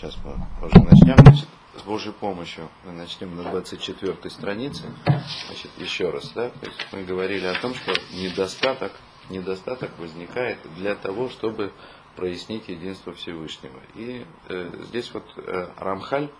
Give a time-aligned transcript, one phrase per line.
[0.00, 0.32] Сейчас мы
[0.66, 1.14] уже начнем.
[1.18, 4.84] Значит, с Божьей помощью мы начнем на 24 странице.
[5.04, 8.92] Значит, еще раз, да, то есть мы говорили о том, что недостаток,
[9.28, 11.70] недостаток возникает для того, чтобы
[12.16, 13.78] прояснить единство Всевышнего.
[13.94, 16.30] И э, здесь вот э, Рамхаль,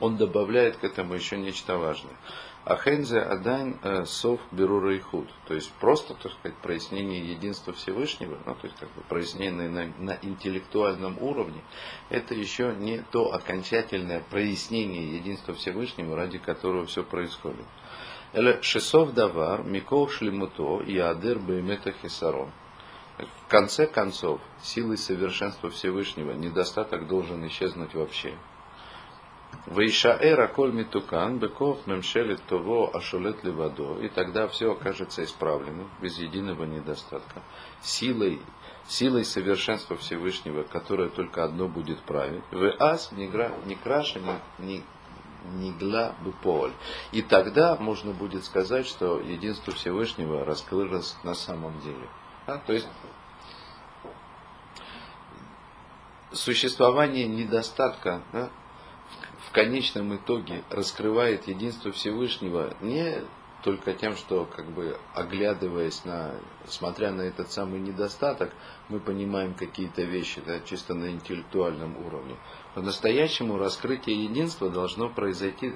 [0.00, 2.14] он добавляет к этому еще нечто важное.
[2.64, 5.28] Ахензе Адайн э, Сов Берура Ихуд.
[5.46, 9.86] То есть просто, так сказать, прояснение единства Всевышнего, ну, то есть как бы прояснение на,
[9.98, 11.62] на интеллектуальном уровне,
[12.08, 17.66] это еще не то окончательное прояснение единства Всевышнего, ради которого все происходит.
[18.32, 22.50] Эле Шесов Давар, Миков Шлемуто и Адер Беймета Хисарон.
[23.18, 28.34] В конце концов, силой совершенства Всевышнего недостаток должен исчезнуть вообще.
[29.66, 36.64] Вейшаэра коль митукан, беков мемшелет того ашулет левадо, и тогда все окажется исправленным, без единого
[36.64, 37.42] недостатка.
[37.82, 38.40] Силой,
[38.86, 42.44] силой совершенства Всевышнего, которое только одно будет править.
[42.50, 44.20] В ас не краша,
[44.58, 44.82] не,
[45.52, 46.72] не гла бы поль.
[47.12, 52.08] И тогда можно будет сказать, что единство Всевышнего раскрылось на самом деле.
[52.46, 52.88] А, то есть
[56.32, 58.50] существование недостатка да,
[59.54, 63.22] конечном итоге раскрывает единство Всевышнего не
[63.62, 66.34] только тем, что как бы оглядываясь на,
[66.66, 68.52] смотря на этот самый недостаток,
[68.90, 72.36] мы понимаем какие-то вещи да, чисто на интеллектуальном уровне.
[72.74, 75.74] По-настоящему раскрытие единства должно произойти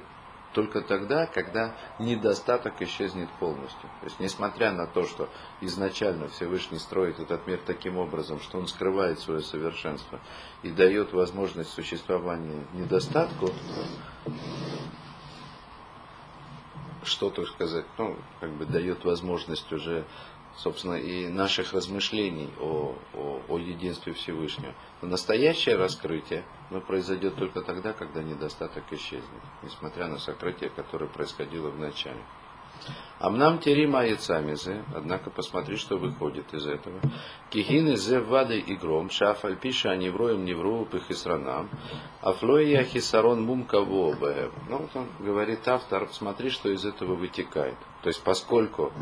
[0.52, 3.88] только тогда, когда недостаток исчезнет полностью.
[4.00, 5.28] То есть, несмотря на то, что
[5.60, 10.20] изначально Всевышний строит этот мир таким образом, что он скрывает свое совершенство
[10.62, 13.50] и дает возможность существования недостатку,
[17.04, 20.04] что, так сказать, ну, как бы дает возможность уже
[20.58, 24.74] собственно, и наших размышлений о, о, о единстве Всевышнего.
[25.00, 31.70] Но настоящее раскрытие но произойдет только тогда, когда недостаток исчезнет, несмотря на сокрытие, которое происходило
[31.70, 32.20] в начале.
[33.18, 37.00] Амнам терима яцамизе, однако посмотри, что выходит из этого.
[37.50, 41.68] Кихины зе вады и гром, шафаль пиша невроем невру пихисранам,
[42.20, 44.14] афлоия хисарон мумкаво
[44.68, 47.76] Ну вот он говорит автор, смотри, что из этого вытекает.
[48.02, 48.92] То есть поскольку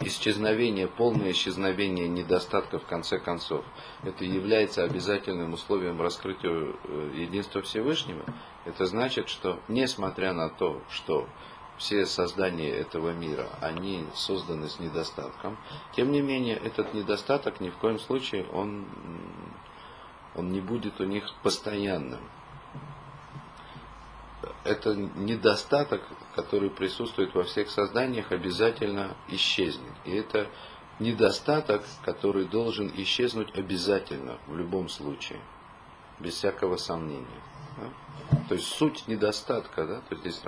[0.00, 3.64] исчезновение, полное исчезновение недостатков в конце концов,
[4.02, 8.24] это является обязательным условием раскрытия э, единства Всевышнего,
[8.64, 11.28] это значит, что несмотря на то, что
[11.76, 15.58] все создания этого мира, они созданы с недостатком,
[15.94, 18.86] тем не менее этот недостаток ни в коем случае он,
[20.34, 22.20] он не будет у них постоянным
[24.64, 26.02] это недостаток,
[26.34, 29.92] который присутствует во всех созданиях, обязательно исчезнет.
[30.04, 30.48] И это
[30.98, 35.40] недостаток, который должен исчезнуть обязательно, в любом случае,
[36.18, 37.26] без всякого сомнения.
[37.76, 38.38] Да?
[38.48, 40.42] То есть суть недостатка, да, то есть здесь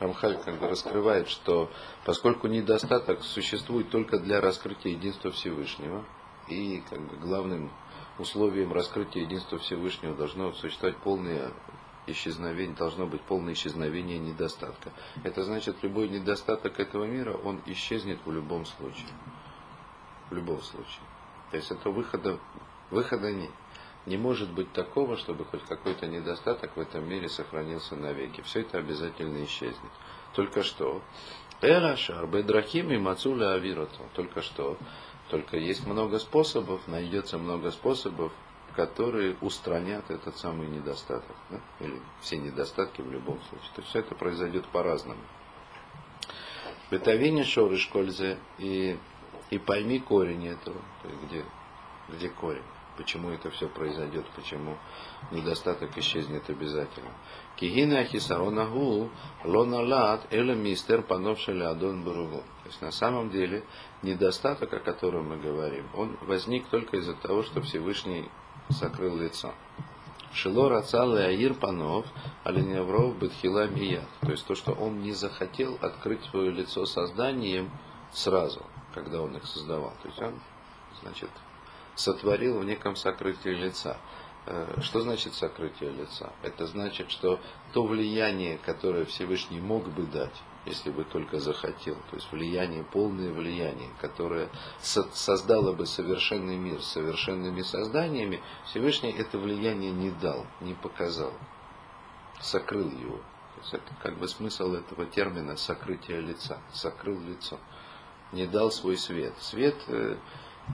[0.00, 1.70] Рамхаль как бы раскрывает, что
[2.04, 6.04] поскольку недостаток существует только для раскрытия единства Всевышнего,
[6.48, 7.70] и как бы главным
[8.18, 11.52] условием раскрытия единства Всевышнего должно существовать полное
[12.10, 14.92] исчезновение, должно быть полное исчезновение недостатка.
[15.24, 19.08] Это значит, любой недостаток этого мира, он исчезнет в любом случае.
[20.30, 21.02] В любом случае.
[21.50, 22.38] То есть это выхода,
[22.90, 23.50] выхода нет.
[24.06, 28.40] Не может быть такого, чтобы хоть какой-то недостаток в этом мире сохранился навеки.
[28.42, 29.92] Все это обязательно исчезнет.
[30.34, 31.02] Только что.
[31.60, 34.00] Эрашар, Бедрахим и Мацуля Авирото.
[34.14, 34.78] Только что.
[35.28, 38.32] Только есть много способов, найдется много способов
[38.78, 41.34] которые устранят этот самый недостаток.
[41.50, 41.60] Да?
[41.80, 43.70] Или все недостатки в любом случае.
[43.74, 45.20] То есть все это произойдет по-разному.
[46.88, 48.96] Бетавине шоры шкользе и,
[49.50, 50.80] и пойми корень этого.
[51.02, 51.44] То есть где,
[52.10, 52.62] где корень?
[52.96, 54.24] Почему это все произойдет?
[54.36, 54.78] Почему
[55.32, 57.10] недостаток исчезнет обязательно?
[57.56, 59.10] Кигина хисаронагу
[59.42, 62.44] лоналат эля мистер пановшели адон баругу.
[62.62, 63.64] То есть на самом деле
[64.02, 68.30] недостаток, о котором мы говорим, он возник только из-за того, что Всевышний
[68.68, 69.52] закрыл лицо.
[70.32, 72.06] Шило рацал Аир Панов,
[72.44, 74.04] Оленевров Бетхила Мия.
[74.20, 77.70] То есть то, что он не захотел открыть свое лицо созданием
[78.12, 78.62] сразу,
[78.94, 79.94] когда он их создавал.
[80.02, 80.40] То есть он,
[81.02, 81.30] значит,
[81.94, 83.96] сотворил в неком сокрытии лица.
[84.46, 86.32] Э, что значит сокрытие лица?
[86.42, 87.40] Это значит, что
[87.72, 91.96] то влияние, которое Всевышний мог бы дать, если бы только захотел.
[92.10, 94.48] То есть влияние, полное влияние, которое
[94.80, 101.32] создало бы совершенный мир с совершенными созданиями, Всевышний это влияние не дал, не показал,
[102.40, 103.16] сокрыл его.
[103.16, 107.58] То есть это как бы смысл этого термина сокрытие лица, сокрыл лицо,
[108.32, 109.34] не дал свой свет.
[109.40, 110.16] Свет э,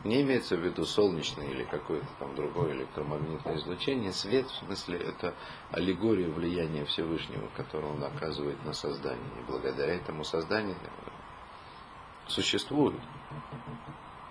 [0.02, 4.12] Не имеется в виду солнечное или какое-то там другое электромагнитное излучение.
[4.12, 5.34] Свет, в смысле, это
[5.70, 9.30] аллегория влияния Всевышнего, которое он оказывает на создание.
[9.40, 10.76] И благодаря этому созданию
[12.26, 13.00] существует.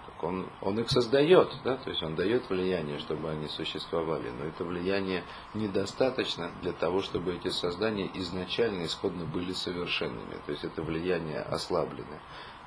[0.06, 1.78] Так он, он их создает, да?
[1.78, 4.30] то есть он дает влияние, чтобы они существовали.
[4.30, 5.24] Но это влияние
[5.54, 10.38] недостаточно для того, чтобы эти создания изначально, исходно были совершенными.
[10.46, 12.22] То есть это влияние ослабленное.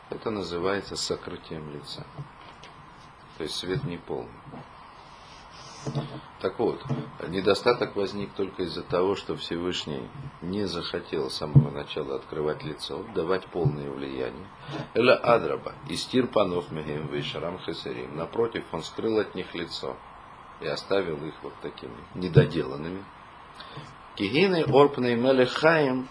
[0.09, 2.07] Это называется сокрытием лица.
[3.37, 4.31] То есть свет не полный.
[6.41, 6.83] Так вот,
[7.29, 10.09] недостаток возник только из-за того, что Всевышний
[10.43, 14.47] не захотел с самого начала открывать лицо, давать полное влияние.
[14.95, 18.17] Эля Адраба, истир панов мегем вейшарам хесерим.
[18.17, 19.97] Напротив, он скрыл от них лицо
[20.61, 23.05] и оставил их вот такими недоделанными.
[24.17, 26.09] Кигины орпней мелех хаим,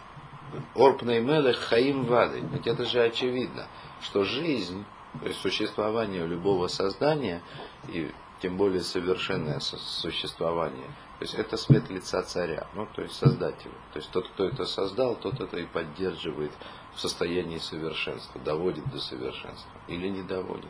[0.74, 2.40] орпней мелех хаим вады.
[2.52, 3.68] Ведь это же очевидно,
[4.02, 4.86] что жизнь
[5.20, 7.42] то есть существование любого создания,
[7.88, 10.88] и тем более совершенное существование,
[11.20, 13.72] то есть это свет лица царя, ну то есть создателя.
[13.94, 16.52] То есть тот, кто это создал, тот это и поддерживает
[16.94, 20.70] в состоянии совершенства, доводит до совершенства или не доводит.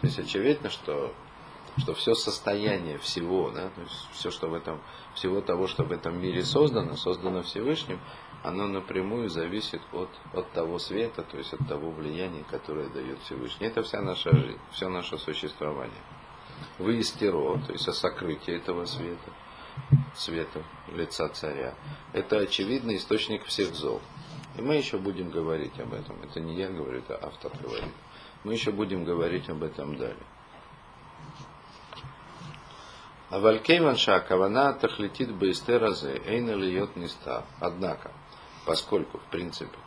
[0.00, 1.14] То есть очевидно, что
[1.78, 4.80] что все состояние всего, да, то есть все, что в этом,
[5.14, 8.00] всего того, что в этом мире создано, создано Всевышним,
[8.46, 13.66] оно напрямую зависит от, от того света, то есть от того влияния, которое дает Всевышний.
[13.66, 16.02] Это вся наша жизнь, все наше существование.
[16.78, 19.32] Вы из то есть о сокрытии этого света,
[20.14, 20.62] света
[20.94, 21.74] лица царя.
[22.12, 24.00] Это очевидный источник всех зол.
[24.56, 26.22] И мы еще будем говорить об этом.
[26.22, 27.92] Это не я говорю, это автор говорит.
[28.44, 30.16] Мы еще будем говорить об этом далее.
[33.28, 37.44] А валькейван шакавана тахлетит бейстеразе эйна льет ниста.
[37.58, 38.12] Однако,
[38.66, 39.78] поскольку, в принципе,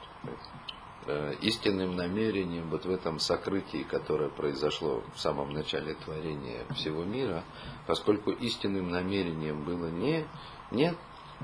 [1.05, 7.43] э, истинным намерением вот в этом сокрытии, которое произошло в самом начале творения всего мира,
[7.85, 10.25] поскольку истинным намерением было не,
[10.71, 10.95] не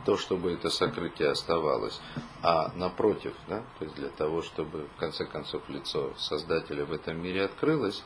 [0.05, 1.99] то, чтобы это сокрытие оставалось,
[2.41, 7.21] а напротив, да, то есть для того, чтобы в конце концов лицо Создателя в этом
[7.21, 8.03] мире открылось,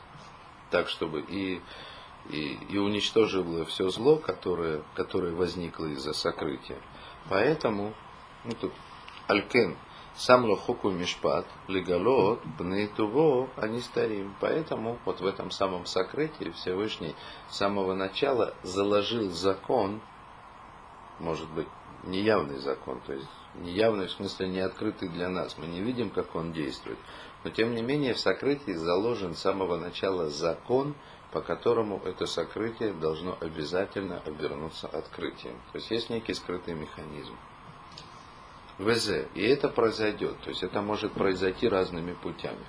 [0.69, 1.61] так, чтобы и,
[2.29, 6.77] и, и уничтожило все зло, которое, которое возникло из-за сокрытия.
[7.27, 7.93] Поэтому,
[8.43, 8.71] ну тут
[9.29, 9.77] Алькен,
[10.15, 14.33] сам лохуку мишпат, легалот, бнейтуво, они старим.
[14.39, 17.13] Поэтому вот в этом самом сокрытии Всевышний
[17.47, 20.01] с самого начала заложил закон,
[21.19, 21.67] может быть,
[22.05, 25.59] неявный закон, то есть неявный в смысле не открытый для нас.
[25.59, 26.97] Мы не видим, как он действует.
[27.43, 30.95] Но тем не менее в сокрытии заложен с самого начала закон,
[31.31, 35.61] по которому это сокрытие должно обязательно обернуться открытием.
[35.71, 37.35] То есть есть некий скрытый механизм.
[38.79, 39.27] ВЗ.
[39.35, 40.39] И это произойдет.
[40.41, 42.65] То есть это может произойти разными путями.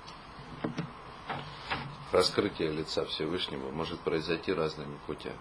[2.11, 5.39] Раскрытие лица Всевышнего может произойти разными путями.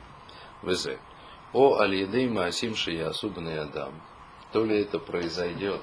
[0.63, 0.91] ВЗ.
[1.53, 4.01] О аль-едей маасим шиясубный адам.
[4.53, 5.83] То ли это произойдет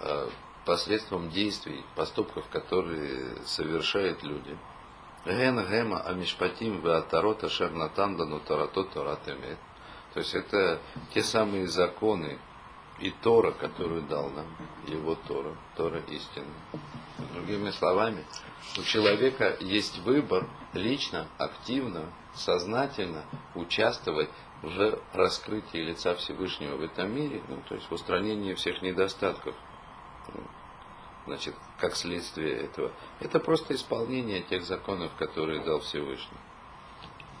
[0.00, 0.28] э,
[0.64, 4.56] посредством действий, поступков, которые совершают люди.
[5.26, 9.58] Ген гема амишпатим веатарота шернатанда нутарато таратемет.
[10.14, 10.80] То есть это
[11.14, 12.38] те самые законы,
[13.00, 14.46] и Тора, которую дал нам,
[14.86, 16.46] его Тора, Тора истины.
[17.34, 18.24] Другими словами,
[18.78, 23.24] у человека есть выбор лично, активно, сознательно
[23.54, 24.30] участвовать
[24.62, 29.54] в раскрытии лица Всевышнего в этом мире, ну, то есть в устранении всех недостатков,
[31.26, 32.92] значит, как следствие этого.
[33.20, 36.38] Это просто исполнение тех законов, которые дал Всевышний.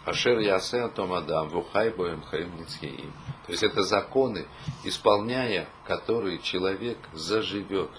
[0.04, 3.12] Ашер Ясе Томадам, Вухай Боем Хаим Ницхиим.
[3.46, 4.46] То есть это законы,
[4.84, 7.90] исполняя которые человек заживет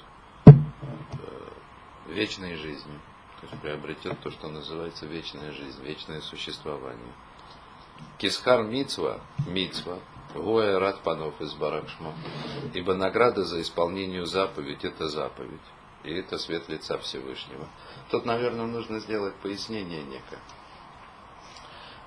[0.46, 0.52] э,
[2.08, 3.00] вечной жизнью.
[3.42, 7.14] То есть приобретет то, что называется вечная жизнь, вечное существование.
[8.18, 10.00] Кисхар Мицва, Мицва,
[10.34, 12.14] Гоя Рад Панов из Баракшма.
[12.74, 15.60] Ибо награда за исполнение заповедь– это заповедь.
[16.04, 17.68] И это свет лица Всевышнего.
[18.10, 20.40] Тут, наверное, нужно сделать пояснение некое.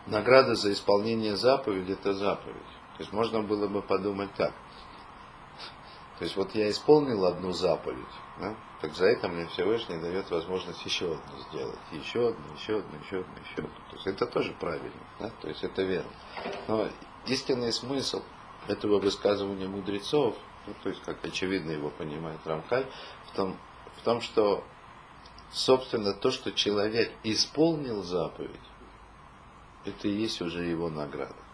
[0.06, 2.75] Награда за исполнение заповеди– это заповедь.
[2.96, 4.52] То есть можно было бы подумать так.
[6.18, 7.98] То есть вот я исполнил одну заповедь,
[8.40, 8.56] да?
[8.80, 11.78] так за это мне Всевышний дает возможность еще одну сделать.
[11.92, 13.68] Еще одну, еще одну, еще одну, еще одну.
[13.90, 15.30] То есть это тоже правильно, да?
[15.42, 16.10] то есть это верно.
[16.68, 16.88] Но
[17.26, 18.22] истинный смысл
[18.66, 20.34] этого высказывания мудрецов,
[20.66, 22.86] ну, то есть как очевидно его понимает Рамхаль,
[23.26, 23.58] в том,
[23.98, 24.64] в том, что
[25.52, 28.50] собственно то, что человек исполнил заповедь,
[29.84, 31.45] это и есть уже его награда.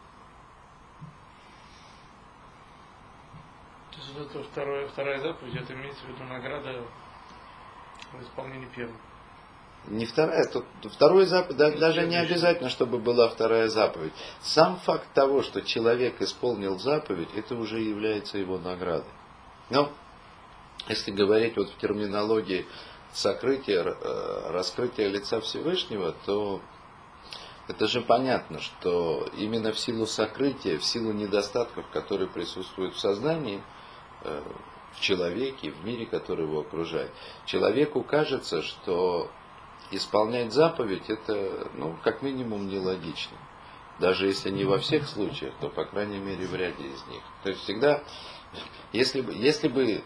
[4.13, 6.85] То есть вот это второе, вторая заповедь, это имеется в виду награда
[8.13, 8.95] в исполнении первой.
[9.89, 14.13] Не вторая, тут второй заповедь, да, даже не обязательно, чтобы была вторая заповедь.
[14.41, 19.11] Сам факт того, что человек исполнил заповедь, это уже является его наградой.
[19.71, 19.91] Но,
[20.89, 22.67] если говорить вот в терминологии
[23.13, 26.61] сокрытия, э, раскрытия лица Всевышнего, то
[27.67, 33.63] это же понятно, что именно в силу сокрытия, в силу недостатков, которые присутствуют в сознании,
[34.25, 37.11] в человеке, в мире, который его окружает,
[37.47, 39.31] человеку кажется, что
[39.91, 43.37] исполнять заповедь это, ну, как минимум, нелогично.
[43.99, 47.23] Даже если не во всех случаях, то, по крайней мере, в ряде из них.
[47.43, 48.03] То есть всегда,
[48.93, 50.03] если бы, если бы э,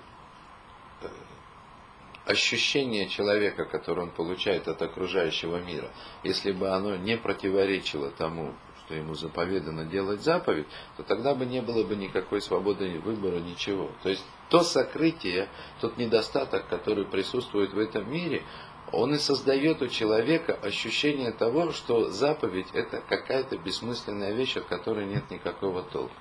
[2.26, 5.90] ощущение человека, которое он получает от окружающего мира,
[6.25, 8.54] если бы оно не противоречило тому,
[8.86, 10.66] что ему заповедано делать заповедь,
[10.96, 13.90] то тогда бы не было бы никакой свободы выбора, ничего.
[14.02, 15.48] То есть то сокрытие,
[15.80, 18.44] тот недостаток, который присутствует в этом мире,
[18.92, 25.06] он и создает у человека ощущение того, что заповедь это какая-то бессмысленная вещь, от которой
[25.06, 26.14] нет никакого толка.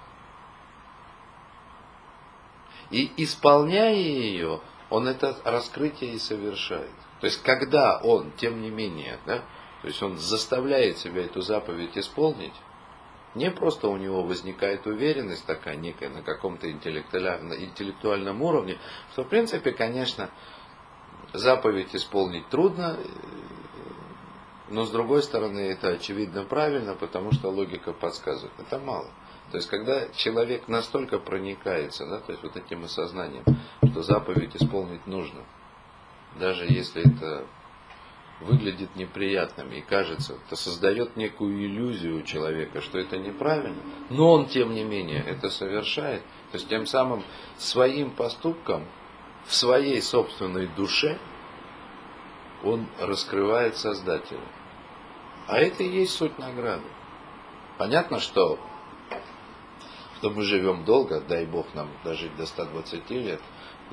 [2.89, 6.91] И исполняя ее, он это раскрытие и совершает.
[7.21, 9.43] То есть, когда он, тем не менее, да,
[9.85, 12.55] то есть он заставляет себя эту заповедь исполнить,
[13.35, 18.79] не просто у него возникает уверенность такая некая на каком-то интеллектуальном уровне,
[19.11, 20.31] что в принципе, конечно,
[21.33, 22.97] заповедь исполнить трудно,
[24.69, 28.59] но с другой стороны это очевидно правильно, потому что логика подсказывает.
[28.59, 29.11] Это мало.
[29.51, 33.43] То есть, когда человек настолько проникается, да, то есть вот этим осознанием,
[33.87, 35.41] что заповедь исполнить нужно,
[36.39, 37.45] даже если это
[38.41, 44.47] выглядит неприятным и кажется, это создает некую иллюзию у человека, что это неправильно, но он,
[44.47, 46.21] тем не менее, это совершает.
[46.51, 47.23] То есть, тем самым
[47.57, 48.85] своим поступком
[49.45, 51.17] в своей собственной душе
[52.63, 54.39] он раскрывает Создателя.
[55.47, 56.87] А это и есть суть награды.
[57.77, 58.59] Понятно, что,
[60.17, 63.41] что мы живем долго, дай Бог нам дожить до 120 лет,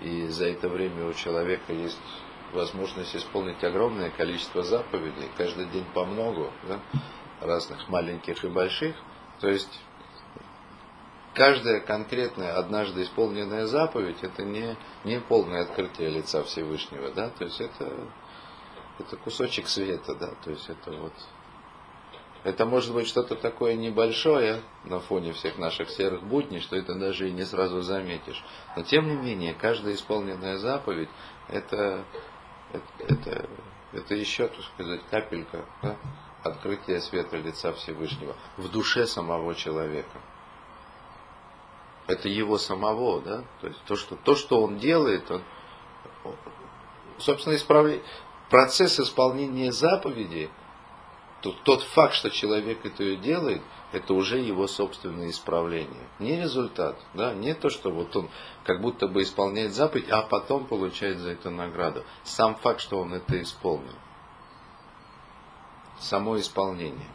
[0.00, 1.98] и за это время у человека есть
[2.52, 6.80] возможность исполнить огромное количество заповедей, каждый день по многу, да,
[7.40, 8.96] разных маленьких и больших.
[9.40, 9.80] То есть
[11.34, 17.60] каждая конкретная, однажды исполненная заповедь, это не, не полное открытие лица Всевышнего, да, то есть
[17.60, 17.92] это,
[18.98, 21.12] это кусочек света, да, то есть это вот,
[22.44, 27.28] это может быть что-то такое небольшое на фоне всех наших серых будней, что это даже
[27.28, 28.42] и не сразу заметишь.
[28.76, 31.08] Но тем не менее, каждая исполненная заповедь,
[31.48, 32.04] это,
[32.98, 33.48] это,
[33.92, 35.96] это, еще, так сказать, капелька да,
[36.42, 40.18] открытия света лица Всевышнего в душе самого человека
[42.06, 45.42] это его самого, да, то есть то, что, то, что он делает, он,
[47.18, 48.02] собственно, исправляет.
[48.50, 50.50] Процесс исполнения заповеди,
[51.40, 53.62] то, тот факт, что человек это делает,
[53.92, 56.08] это уже его собственное исправление.
[56.18, 58.28] Не результат, да, не то, что вот он
[58.64, 62.04] как будто бы исполняет заповедь, а потом получает за это награду.
[62.24, 63.94] Сам факт, что он это исполнил.
[65.98, 67.06] Само исполнение.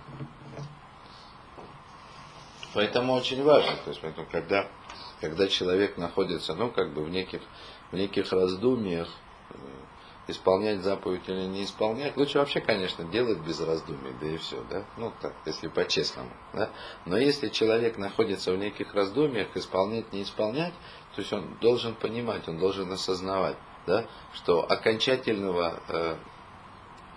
[2.73, 4.67] Поэтому очень важно, то есть, поэтому, когда
[5.19, 7.41] когда человек находится, ну, как бы в неких,
[7.91, 9.09] в неких раздумьях,
[9.49, 9.55] э,
[10.27, 14.85] исполнять заповедь или не исполнять, лучше вообще, конечно, делать без раздумий, да и все, да,
[14.97, 16.69] ну, так, если по-честному, да,
[17.05, 20.73] но если человек находится в неких раздумьях, исполнять, не исполнять,
[21.15, 26.15] то есть он должен понимать, он должен осознавать, да, что окончательного э,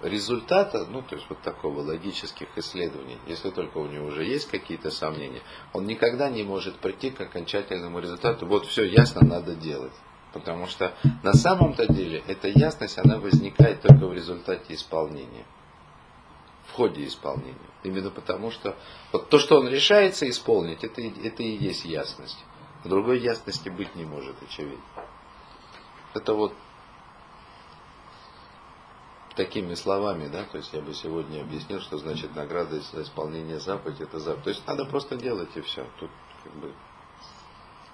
[0.02, 4.90] результата, ну, то есть вот такого логических исследований, если только у него уже есть какие-то
[4.90, 9.92] сомнения, он никогда не может прийти к окончательному результату, вот все ясно, надо делать.
[10.32, 15.44] Потому что на самом-то деле эта ясность, она возникает только в результате исполнения.
[16.68, 17.56] В ходе исполнения.
[17.82, 18.76] Именно потому что
[19.12, 22.38] вот то, что он решается исполнить, это, это и есть ясность.
[22.84, 24.84] Другой ясности быть не может, очевидно.
[26.14, 26.54] Это вот
[29.34, 34.02] такими словами, да, то есть я бы сегодня объяснил, что значит награда за исполнение заповеди,
[34.02, 34.44] это заповедь.
[34.44, 35.86] То есть надо просто делать и все.
[35.98, 36.10] Тут
[36.44, 36.72] как бы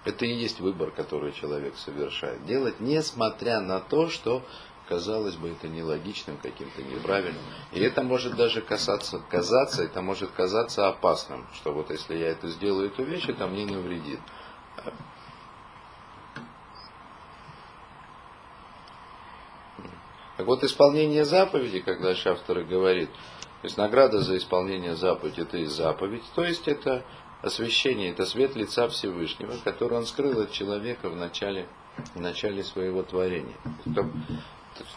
[0.06, 2.44] это и есть выбор, который человек совершает.
[2.46, 4.42] Делать, несмотря на то, что
[4.88, 7.42] казалось бы, это нелогичным, каким-то неправильным.
[7.72, 12.48] И это может даже касаться, казаться, это может казаться опасным, что вот если я это
[12.48, 14.20] сделаю, эту вещь, это мне навредит.
[20.36, 25.64] Так вот, исполнение заповеди, дальше автор говорит, то есть награда за исполнение заповеди, это и
[25.64, 27.04] заповедь, то есть это
[27.42, 31.68] освящение, это свет лица Всевышнего, который он скрыл от человека в начале,
[32.14, 33.56] в начале своего творения.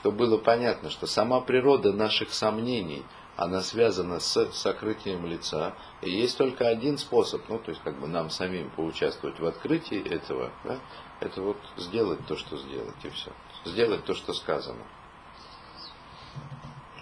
[0.01, 3.03] чтобы было понятно, что сама природа наших сомнений,
[3.37, 5.73] она связана с сокрытием лица.
[6.01, 10.05] И есть только один способ, ну, то есть как бы нам самим поучаствовать в открытии
[10.09, 10.79] этого, да,
[11.21, 13.31] это вот сделать то, что сделать, и все.
[13.63, 14.83] Сделать то, что сказано.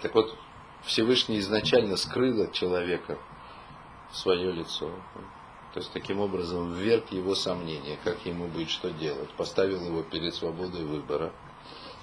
[0.02, 0.36] Так вот,
[0.84, 3.18] Всевышний изначально скрыл от человека
[4.12, 4.90] свое лицо.
[5.74, 9.30] То есть таким образом вверг его сомнения, как ему быть, что делать.
[9.36, 11.32] Поставил его перед свободой выбора.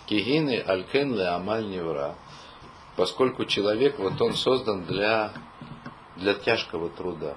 [0.05, 2.15] Кигины алькен ле амаль невра.
[2.95, 5.33] Поскольку человек, вот он создан для,
[6.15, 7.35] для тяжкого труда.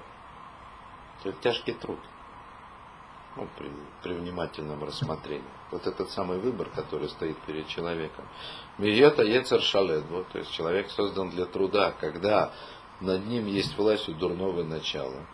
[1.23, 1.99] Это тяжкий труд.
[3.35, 3.71] Ну, при,
[4.03, 5.43] при внимательном рассмотрении.
[5.71, 8.25] Вот этот самый выбор, который стоит перед человеком.
[8.77, 10.05] Миета Ецер Шалед.
[10.09, 12.53] Вот, то есть человек создан для труда, когда
[13.01, 15.25] над ним есть власть у дурного начала.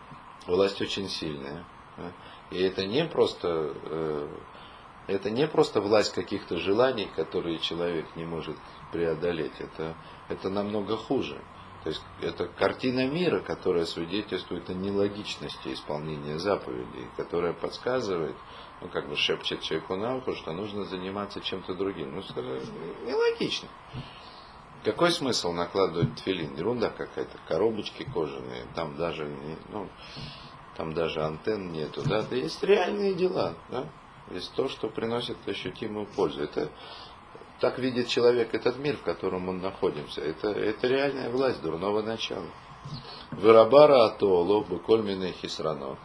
[0.46, 1.64] Власть очень сильная.
[2.50, 4.28] И это не просто э,
[5.06, 8.56] это не просто власть каких-то желаний, которые человек не может
[8.92, 9.52] преодолеть.
[9.58, 9.94] Это,
[10.28, 11.40] это намного хуже.
[11.84, 18.34] То есть это картина мира, которая свидетельствует о нелогичности исполнения заповедей, которая подсказывает,
[18.80, 22.16] ну как бы шепчет человеку на ухо, что нужно заниматься чем-то другим.
[22.16, 22.22] Ну,
[23.06, 23.68] нелогично.
[24.86, 26.54] Какой смысл накладывать тфилин?
[26.54, 29.28] Ерунда какая-то, коробочки кожаные, там даже,
[29.70, 29.88] ну,
[30.76, 33.88] там даже антенн нету, да, да есть реальные дела, да,
[34.30, 36.40] есть то, что приносит ощутимую пользу.
[36.40, 36.70] Это
[37.58, 40.20] так видит человек этот мир, в котором мы находимся.
[40.20, 42.46] Это, это реальная власть дурного начала.
[43.32, 45.98] Вырабара атоло, букольмины хисрано.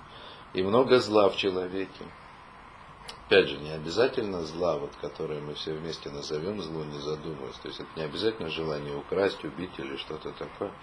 [0.54, 2.04] И много зла в человеке.
[3.32, 7.56] Опять же, не обязательно зла, вот, которое мы все вместе назовем зло, не задумываясь.
[7.60, 10.74] То есть это не обязательно желание украсть, убить или что-то такое.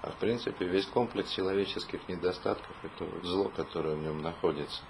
[0.00, 4.80] А в принципе весь комплекс человеческих недостатков это вот зло, которое в нем находится.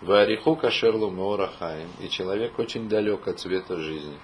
[0.00, 1.88] В Ариху Кашерлу Морахаим.
[2.00, 4.18] И человек очень далек от цвета жизни.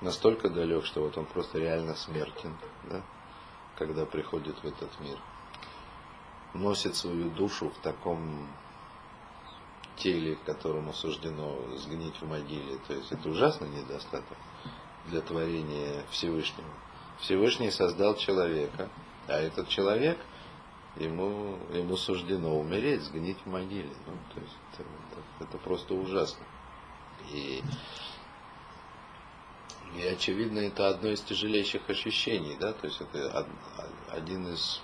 [0.00, 3.02] Настолько далек, что вот он просто реально смертен, да,
[3.76, 5.18] когда приходит в этот мир.
[6.54, 8.48] Носит свою душу в таком
[9.96, 12.78] теле, которому суждено сгнить в могиле.
[12.86, 14.38] То есть это ужасный недостаток
[15.06, 16.68] для творения Всевышнего.
[17.20, 18.88] Всевышний создал человека,
[19.26, 20.18] а этот человек–
[20.98, 23.90] ему, ему суждено умереть, сгнить в могиле.
[24.06, 26.44] Ну, то есть это, это, это просто ужасно.
[27.32, 27.62] И,
[29.96, 33.46] и очевидно, это одно из тяжелейших ощущений, да, то есть это
[34.08, 34.80] один из,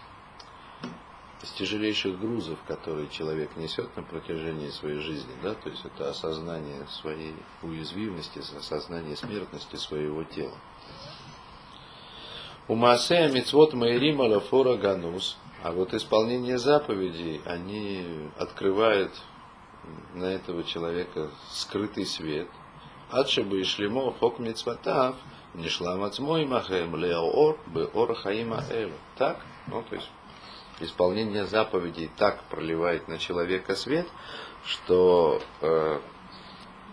[1.42, 6.86] из тяжелейших грузов, которые человек несет на протяжении своей жизни, да, то есть это осознание
[6.88, 10.56] своей уязвимости, осознание смертности своего тела.
[12.68, 18.04] У Маасея Мицвот Маирима Лафора Ганус– а вот исполнение заповедей, они
[18.36, 19.12] открывают
[20.12, 22.48] на этого человека скрытый свет.
[23.10, 25.14] Адшибы и шлемо хок мицватав,
[25.54, 28.94] не шламацмой махем леоор бы орахаима элю.
[29.16, 29.38] Так?
[29.68, 30.10] Ну, то есть
[30.82, 34.06] исполнение заповедей так проливает на человека свет,
[34.64, 36.00] что э,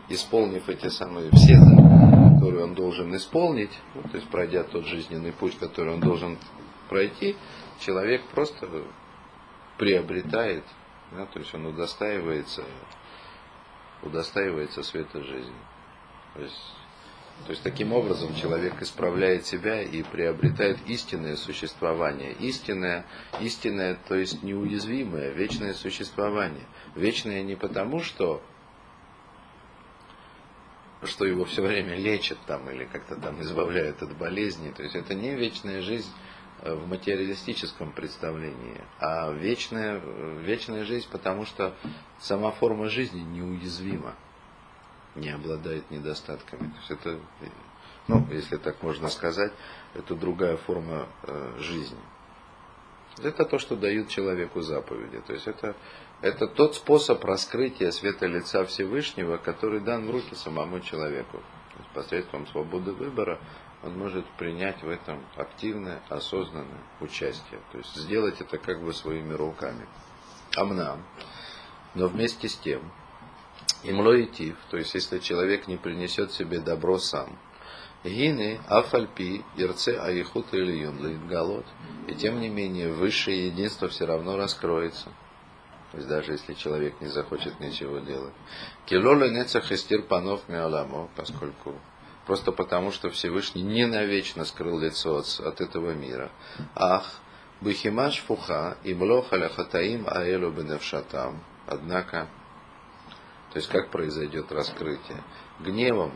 [0.10, 5.32] исполнив эти самые все заповеди, которые он должен исполнить, ну, то есть пройдя тот жизненный
[5.32, 6.38] путь, который он должен
[6.89, 7.36] пройти,
[7.80, 8.67] человек просто
[9.78, 10.63] приобретает,
[11.12, 12.63] да, то есть он удостаивается,
[14.04, 15.54] удостаивается света жизни.
[16.34, 16.75] То есть,
[17.45, 22.34] то есть таким образом человек исправляет себя и приобретает истинное существование.
[22.34, 23.06] Истинное,
[23.39, 26.65] истинное, то есть неуязвимое, вечное существование.
[26.95, 28.41] Вечное не потому, что
[31.04, 34.71] что его все время лечат там или как-то там избавляют от болезней.
[34.71, 36.12] То есть это не вечная жизнь
[36.62, 40.02] в материалистическом представлении, а вечная,
[40.41, 41.73] вечная жизнь, потому что
[42.19, 44.15] сама форма жизни неуязвима,
[45.19, 46.69] не обладает недостатками.
[46.69, 47.19] То есть это,
[48.08, 49.51] ну, если так можно сказать,
[49.93, 51.99] это другая форма э, жизни.
[53.21, 55.21] Это то, что дают человеку заповеди.
[55.25, 55.75] То есть это,
[56.21, 61.41] это тот способ раскрытия света лица Всевышнего, который дан в руки самому человеку.
[61.93, 63.39] посредством свободы выбора
[63.84, 67.60] он может принять в этом активное, осознанное участие.
[67.71, 69.88] То есть сделать это как бы своими руками.
[70.55, 71.03] Амнам.
[71.95, 72.82] Но вместе с тем,
[73.83, 77.37] имлоитив, то есть если человек не принесет себе добро сам,
[78.03, 81.65] Гины, Афальпи, Ирце, Аихут или Юнлин, Галот.
[82.07, 85.09] И тем не менее, высшее единство все равно раскроется.
[85.91, 88.33] То есть даже если человек не захочет ничего делать.
[88.85, 91.75] Килола нецах истир панов миаламо, поскольку
[92.25, 96.31] просто потому, что Всевышний ненавечно скрыл лицо от, от этого мира.
[96.75, 97.19] Ах,
[97.59, 101.43] Бухимаш фуха и млохаля хатаим аэлу беневшатам.
[101.67, 102.29] Однако,
[103.51, 105.23] то есть как произойдет раскрытие?
[105.59, 106.12] Гневом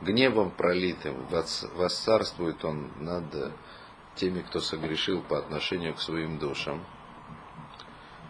[0.00, 1.26] гневом пролитым
[1.74, 3.52] восцарствует он над
[4.14, 6.84] теми, кто согрешил по отношению к своим душам.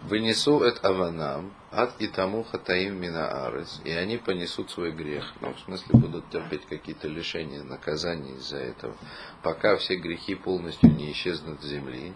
[0.03, 5.35] Вынесу это аванам, ад и тому хатаим мина арес, и они понесут свой грех.
[5.41, 8.97] Ну, в смысле, будут терпеть какие-то лишения, наказания из-за этого,
[9.43, 12.15] пока все грехи полностью не исчезнут с земли.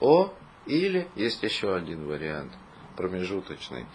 [0.00, 0.34] О,
[0.66, 2.52] или есть еще один вариант,
[2.96, 3.86] промежуточный.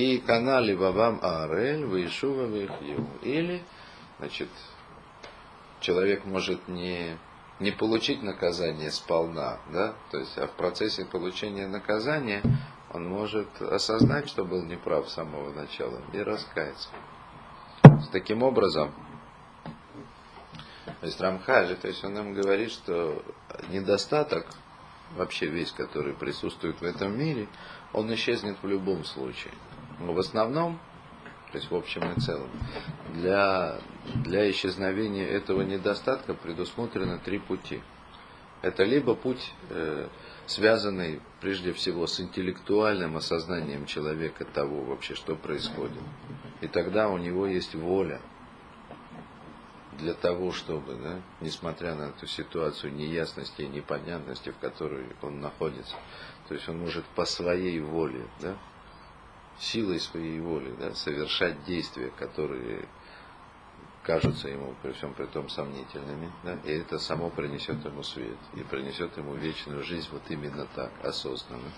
[0.00, 3.06] Ки канали вавам арель, вейшува вейхью.
[3.20, 3.62] Или,
[4.18, 4.48] значит,
[5.80, 7.18] человек может не
[7.58, 12.42] не получить наказание сполна, да, то есть а в процессе получения наказания
[12.94, 16.88] он может осознать, что был неправ с самого начала и раскаяться.
[18.10, 18.94] Таким образом,
[21.00, 23.22] то есть Рамхали, то есть он нам говорит, что
[23.68, 24.46] недостаток,
[25.14, 27.48] вообще весь, который присутствует в этом мире,
[27.92, 29.52] он исчезнет в любом случае.
[30.00, 30.80] В основном
[31.50, 32.48] то есть в общем и целом.
[33.14, 33.78] Для,
[34.14, 37.82] для исчезновения этого недостатка предусмотрены три пути.
[38.62, 40.06] Это либо путь, э,
[40.46, 46.02] связанный прежде всего с интеллектуальным осознанием человека того вообще, что происходит.
[46.60, 48.20] И тогда у него есть воля
[49.98, 55.96] для того, чтобы, да, несмотря на эту ситуацию неясности и непонятности, в которой он находится,
[56.48, 58.56] то есть он может по своей воле да,
[59.60, 62.88] силой своей воли да, совершать действия, которые
[64.02, 68.60] кажутся ему при всем при том сомнительными, да, и это само принесет ему свет и
[68.62, 71.70] принесет ему вечную жизнь вот именно так, осознанно.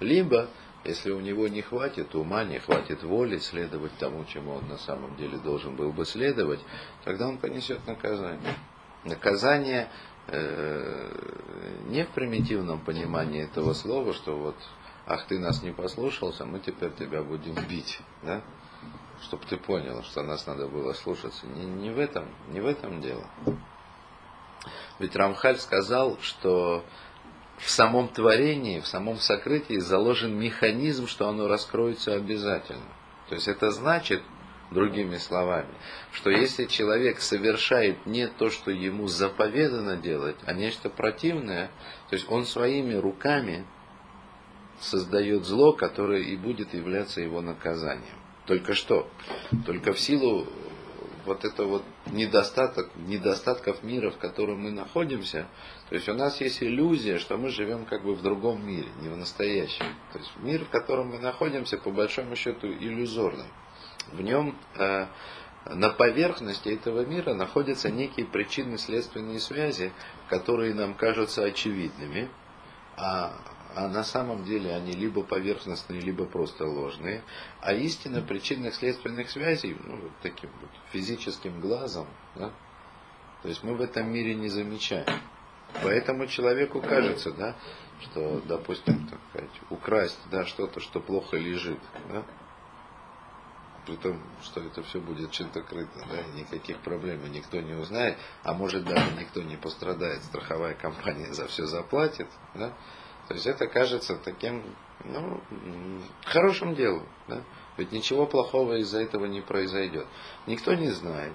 [0.00, 0.48] Либо,
[0.84, 5.16] если у него не хватит ума, не хватит воли следовать тому, чему он на самом
[5.16, 6.60] деле должен был бы следовать,
[7.04, 8.54] тогда он понесет наказание.
[9.04, 9.90] Наказание
[10.28, 14.56] э, не в примитивном понимании этого слова, что вот
[15.06, 18.42] ах, ты нас не послушался, мы теперь тебя будем бить, да?
[19.22, 21.46] Чтобы ты понял, что нас надо было слушаться.
[21.46, 23.24] Не, не, в, этом, не в этом дело.
[24.98, 26.84] Ведь Рамхаль сказал, что
[27.56, 32.84] в самом творении, в самом сокрытии заложен механизм, что оно раскроется обязательно.
[33.28, 34.22] То есть это значит,
[34.70, 35.72] другими словами,
[36.12, 41.70] что если человек совершает не то, что ему заповедано делать, а нечто противное,
[42.08, 43.64] то есть он своими руками
[44.80, 48.18] создает зло, которое и будет являться его наказанием.
[48.46, 49.08] Только что?
[49.64, 50.46] Только в силу
[51.24, 55.48] вот этого вот недостаток, недостатков мира, в котором мы находимся,
[55.88, 59.08] то есть у нас есть иллюзия, что мы живем как бы в другом мире, не
[59.08, 59.86] в настоящем.
[60.12, 63.48] То есть мир, в котором мы находимся, по большому счету, иллюзорный.
[64.12, 65.06] В нем э,
[65.66, 69.92] на поверхности этого мира находятся некие причинно-следственные связи,
[70.28, 72.30] которые нам кажутся очевидными,
[72.96, 73.32] а
[73.76, 77.22] а на самом деле они либо поверхностные, либо просто ложные.
[77.60, 82.50] А истина причинных следственных связей, ну, вот таким вот физическим глазом, да,
[83.42, 85.06] то есть мы в этом мире не замечаем.
[85.82, 87.54] Поэтому человеку кажется, да,
[88.00, 92.24] что, допустим, так сказать, украсть да, что-то, что плохо лежит, да,
[93.84, 98.16] при том, что это все будет чем-то крыто, да, никаких проблем и никто не узнает,
[98.42, 102.72] а может даже никто не пострадает, страховая компания за все заплатит, да,
[103.28, 104.62] то есть это кажется таким,
[105.04, 105.40] ну,
[106.24, 107.06] хорошим делом.
[107.28, 107.42] Да?
[107.76, 110.06] Ведь ничего плохого из-за этого не произойдет.
[110.46, 111.34] Никто не знает.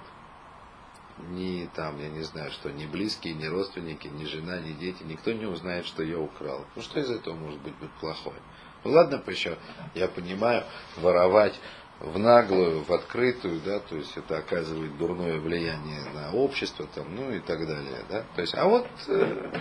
[1.28, 5.32] Ни там, я не знаю, что ни близкие, ни родственники, ни жена, ни дети, никто
[5.32, 6.64] не узнает, что я украл.
[6.74, 8.40] Ну что из этого может быть, быть плохое?
[8.82, 9.58] Ну ладно еще,
[9.94, 10.64] я понимаю,
[10.96, 11.54] воровать
[12.00, 17.30] в наглую, в открытую, да, то есть это оказывает дурное влияние на общество, там, ну
[17.30, 18.24] и так далее, да.
[18.34, 19.60] То есть, а вот э,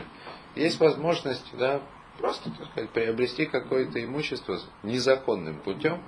[0.55, 1.81] есть возможность, да,
[2.21, 6.01] Просто, так сказать, приобрести какое-то имущество незаконным путем,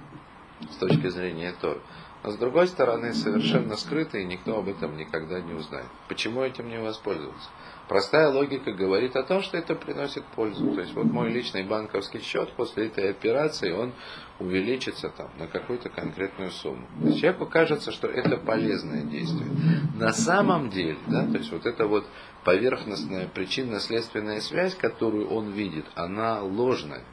[0.72, 1.82] с точки зрения Тор.
[2.24, 5.88] Но с другой стороны, совершенно скрыто, и никто об этом никогда не узнает.
[6.08, 7.50] Почему этим не воспользоваться?
[7.90, 10.74] Простая логика говорит о том, что это приносит пользу.
[10.74, 13.92] То есть вот мой личный банковский счет после этой операции, он
[14.40, 16.88] увеличится там на какую-то конкретную сумму.
[17.02, 19.50] То есть человеку кажется, что это полезное действие.
[19.96, 22.06] На самом деле, да, то есть вот это вот
[22.44, 27.04] поверхностная причинно-следственная связь, которую он видит, она ложная.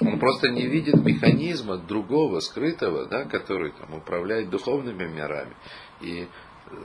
[0.00, 5.54] Он просто не видит механизма другого, скрытого, да, который там, управляет духовными мирами.
[6.00, 6.28] И
[6.66, 6.76] э,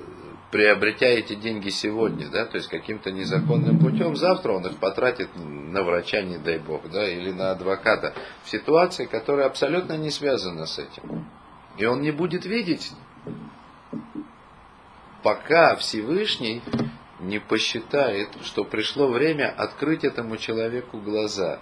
[0.52, 5.84] приобретя эти деньги сегодня, да, то есть каким-то незаконным путем, завтра он их потратит на
[5.84, 10.80] врача, не дай бог, да, или на адвоката, в ситуации, которая абсолютно не связана с
[10.80, 11.28] этим.
[11.78, 12.92] И он не будет видеть
[15.24, 16.62] пока Всевышний
[17.20, 21.60] не посчитает, что пришло время открыть этому человеку глаза.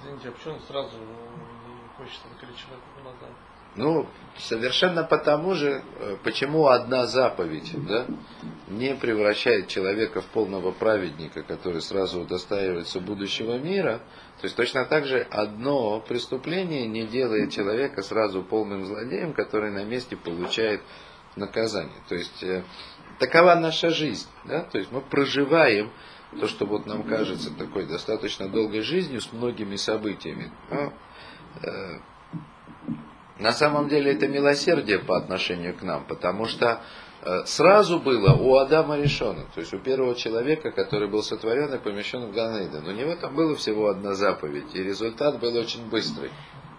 [0.00, 3.26] Извините, а почему он сразу не хочет открыть человеку глаза?
[3.74, 4.06] Ну,
[4.38, 8.06] совершенно потому же, э, почему одна заповедь да,
[8.68, 14.00] не превращает человека в полного праведника, который сразу удостаивается будущего мира.
[14.40, 19.84] То есть точно так же одно преступление не делает человека сразу полным злодеем, который на
[19.84, 20.82] месте получает
[21.36, 22.00] наказание.
[22.08, 22.62] То есть э,
[23.18, 24.28] такова наша жизнь.
[24.44, 24.60] Да?
[24.64, 25.90] То есть мы проживаем
[26.40, 30.50] то, что вот нам кажется такой достаточно долгой жизнью с многими событиями.
[30.70, 30.92] Но,
[31.62, 31.98] э,
[33.38, 36.80] на самом деле это милосердие по отношению к нам, потому что
[37.22, 41.78] э, сразу было у Адама решено, то есть у первого человека, который был сотворен и
[41.78, 42.86] помещен в Ганейден.
[42.86, 46.30] У него там было всего одна заповедь, и результат был очень быстрый.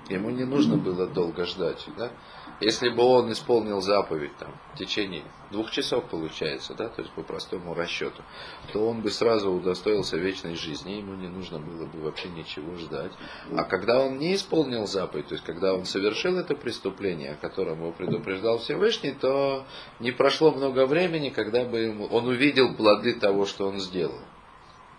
[0.10, 1.86] Ему не нужно было долго ждать.
[1.98, 2.12] Да?
[2.60, 7.22] Если бы он исполнил заповедь там, в течение двух часов, получается, да, то есть по
[7.22, 8.24] простому расчету,
[8.72, 13.12] то он бы сразу удостоился вечной жизни, ему не нужно было бы вообще ничего ждать.
[13.56, 17.80] А когда он не исполнил заповедь, то есть когда он совершил это преступление, о котором
[17.80, 19.66] его предупреждал Всевышний, то
[20.00, 24.20] не прошло много времени, когда бы ему, он увидел плоды того, что он сделал.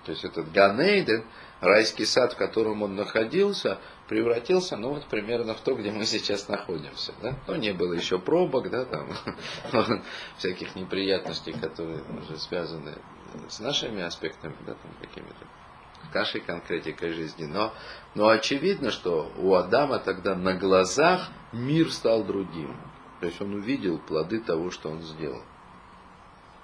[0.05, 1.25] То есть этот Ганейден,
[1.61, 6.49] райский сад, в котором он находился, превратился, ну вот примерно в то, где мы сейчас
[6.49, 7.12] находимся.
[7.23, 7.38] Да?
[7.47, 9.09] Ну, не было еще пробок, да, там,
[10.38, 12.95] всяких неприятностей, которые уже связаны
[13.49, 15.47] с нашими аспектами, да, там, какими-то
[16.12, 17.45] нашей конкретикой жизни.
[17.45, 17.73] Но,
[18.14, 22.77] но очевидно, что у Адама тогда на глазах мир стал другим.
[23.21, 25.43] То есть он увидел плоды того, что он сделал.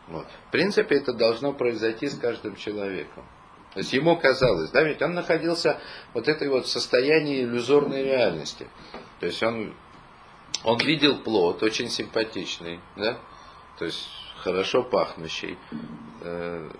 [0.08, 0.26] Вот.
[0.48, 3.24] В принципе, это должно произойти с каждым человеком.
[3.72, 5.78] То есть ему казалось, да, ведь он находился
[6.12, 8.66] вот этой вот состоянии иллюзорной реальности.
[9.20, 9.74] То есть он,
[10.64, 13.18] он видел плод, очень симпатичный, да,
[13.78, 15.56] то есть хорошо пахнущий.
[16.22, 16.70] Э,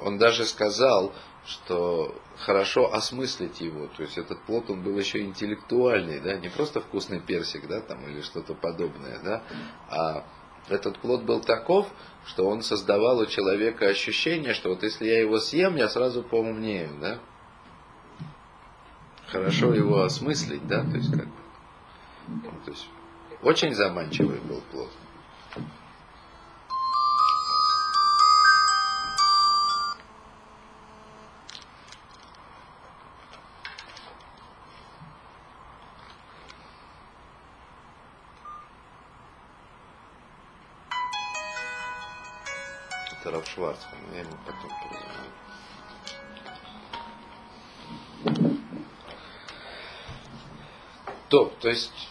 [0.00, 1.14] он даже сказал,
[1.46, 3.86] что хорошо осмыслить его.
[3.96, 8.06] То есть этот плод, он был еще интеллектуальный, да, не просто вкусный персик, да, там,
[8.08, 9.42] или что-то подобное, да,
[9.88, 10.26] а
[10.68, 11.88] этот плод был таков,
[12.26, 16.90] что он создавал у человека ощущение, что вот если я его съем, я сразу поумнею,
[17.00, 17.18] да?
[19.28, 21.28] Хорошо его осмыслить, да, то есть как
[22.64, 22.88] то есть
[23.42, 24.90] очень заманчивый был плод.
[51.64, 52.10] То, есть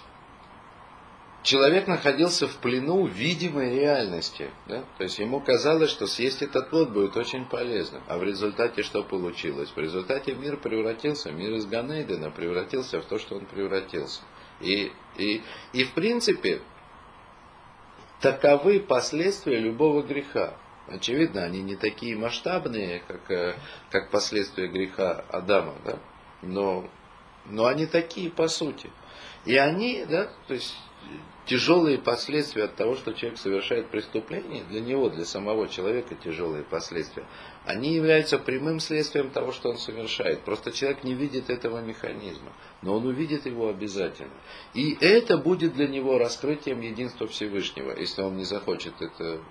[1.43, 4.49] человек находился в плену видимой реальности.
[4.65, 4.83] Да?
[4.97, 8.01] То есть ему казалось, что съесть этот плод будет очень полезно.
[8.07, 9.69] А в результате что получилось?
[9.69, 14.23] В результате мир превратился, мир из Ганейдена превратился в то, что он превратился.
[14.59, 16.59] И, и, и в принципе,
[18.21, 20.57] таковы последствия любого греха.
[20.87, 23.55] Очевидно, они не такие масштабные, как, э,
[23.91, 25.99] как последствия греха Адама, да?
[26.41, 26.89] но,
[27.45, 28.89] но они такие по сути.
[29.45, 30.75] И они, да, то есть
[31.45, 37.25] тяжелые последствия от того, что человек совершает преступление, для него, для самого человека тяжелые последствия,
[37.65, 40.41] они являются прямым следствием того, что он совершает.
[40.41, 44.33] Просто человек не видит этого механизма, но он увидит его обязательно.
[44.73, 49.41] И это будет для него раскрытием единства Всевышнего, если он не захочет это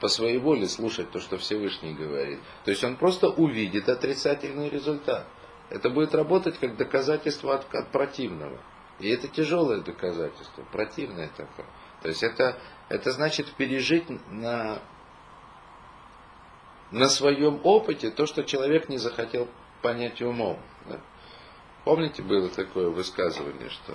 [0.00, 2.40] по своей воле слушать то, что Всевышний говорит.
[2.64, 5.26] То есть он просто увидит отрицательный результат.
[5.70, 8.58] Это будет работать как доказательство от, от противного.
[8.98, 11.66] И это тяжелое доказательство, противное такое.
[12.02, 14.82] То есть это, это значит пережить на,
[16.90, 19.48] на своем опыте то, что человек не захотел
[19.80, 20.58] понять умом.
[20.86, 21.00] Да?
[21.84, 23.94] Помните, было такое высказывание, что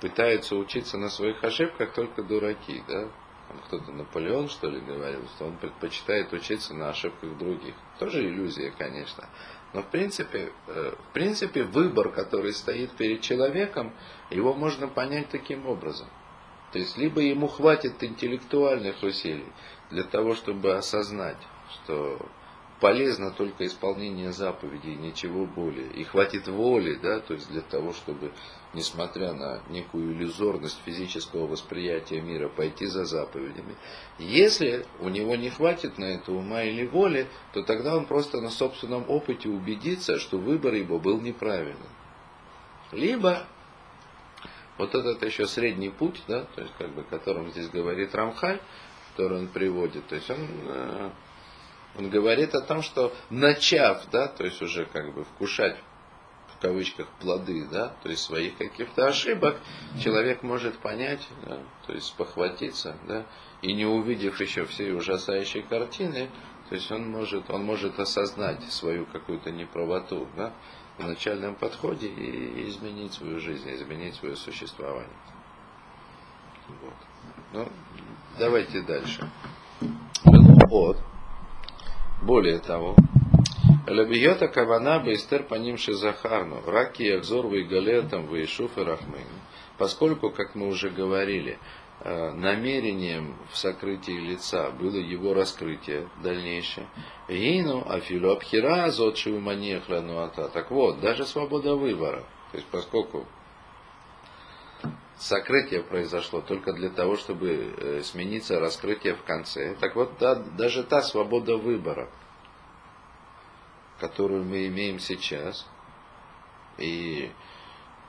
[0.00, 2.84] пытаются учиться на своих ошибках только дураки.
[2.86, 3.08] Да?
[3.66, 7.74] кто-то Наполеон, что ли, говорил, что он предпочитает учиться на ошибках других.
[7.98, 9.28] Тоже иллюзия, конечно.
[9.72, 13.92] Но в принципе, э, в принципе, выбор, который стоит перед человеком,
[14.30, 16.08] его можно понять таким образом.
[16.72, 19.52] То есть, либо ему хватит интеллектуальных усилий
[19.90, 21.38] для того, чтобы осознать,
[21.70, 22.18] что
[22.80, 25.88] полезно только исполнение заповедей, ничего более.
[25.92, 28.32] И хватит воли, да, то есть для того, чтобы,
[28.72, 33.76] несмотря на некую иллюзорность физического восприятия мира, пойти за заповедями.
[34.18, 38.50] Если у него не хватит на это ума или воли, то тогда он просто на
[38.50, 41.88] собственном опыте убедится, что выбор его был неправильным.
[42.92, 43.46] Либо
[44.78, 48.60] вот этот еще средний путь, да, то есть как бы, о котором здесь говорит Рамхаль,
[49.10, 51.10] который он приводит, то есть он э,
[51.96, 55.76] он говорит о том, что начав, да, то есть уже как бы вкушать
[56.56, 59.58] в кавычках плоды, да, то есть своих каких-то ошибок,
[60.02, 63.26] человек может понять, да, то есть похватиться, да,
[63.62, 66.30] и не увидев еще всей ужасающей картины,
[66.68, 70.52] то есть он может, он может осознать свою какую-то неправоту, да,
[70.98, 75.08] в начальном подходе и изменить свою жизнь, изменить свое существование.
[76.68, 76.94] Вот.
[77.52, 77.68] Ну,
[78.38, 79.28] давайте дальше.
[80.68, 80.98] Вот.
[82.22, 82.96] Более того,
[83.88, 89.26] Лабиота кавана бейстер по ним шизахарну, раки якзор вейгалетам вейшуф и рахмейн.
[89.78, 91.58] Поскольку, как мы уже говорили,
[92.00, 96.86] э, намерением в сокрытии лица было его раскрытие дальнейшее.
[97.28, 100.50] Гину афилу абхира зодши уманехлянуата.
[100.50, 102.22] Так вот, даже свобода выбора.
[102.52, 103.26] То есть, поскольку
[105.20, 109.76] сокрытие произошло только для того, чтобы э, смениться раскрытие в конце.
[109.78, 112.08] Так вот, да, даже та свобода выбора,
[113.98, 115.66] которую мы имеем сейчас,
[116.78, 117.30] и,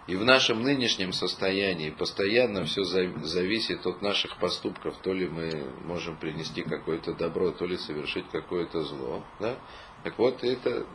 [0.08, 6.15] и в нашем нынешнем состоянии постоянно все зависит от наших поступков, то ли мы можем
[6.15, 9.24] принести какое-то добро, то ли совершить какое-то зло.
[9.41, 9.58] Да?
[10.06, 10.86] Так вот, это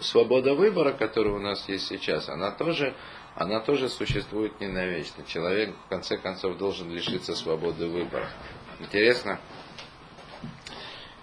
[0.00, 2.94] свобода выбора, которая у нас есть сейчас, она тоже
[3.36, 5.24] она тоже существует не навечно.
[5.24, 8.28] Человек, в конце концов, должен лишиться свободы выбора.
[8.78, 9.40] Интересно?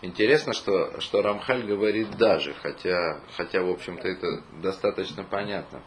[0.02, 5.82] Интересно, что, что Рамхаль говорит даже, хотя, хотя, в общем-то, это достаточно понятно.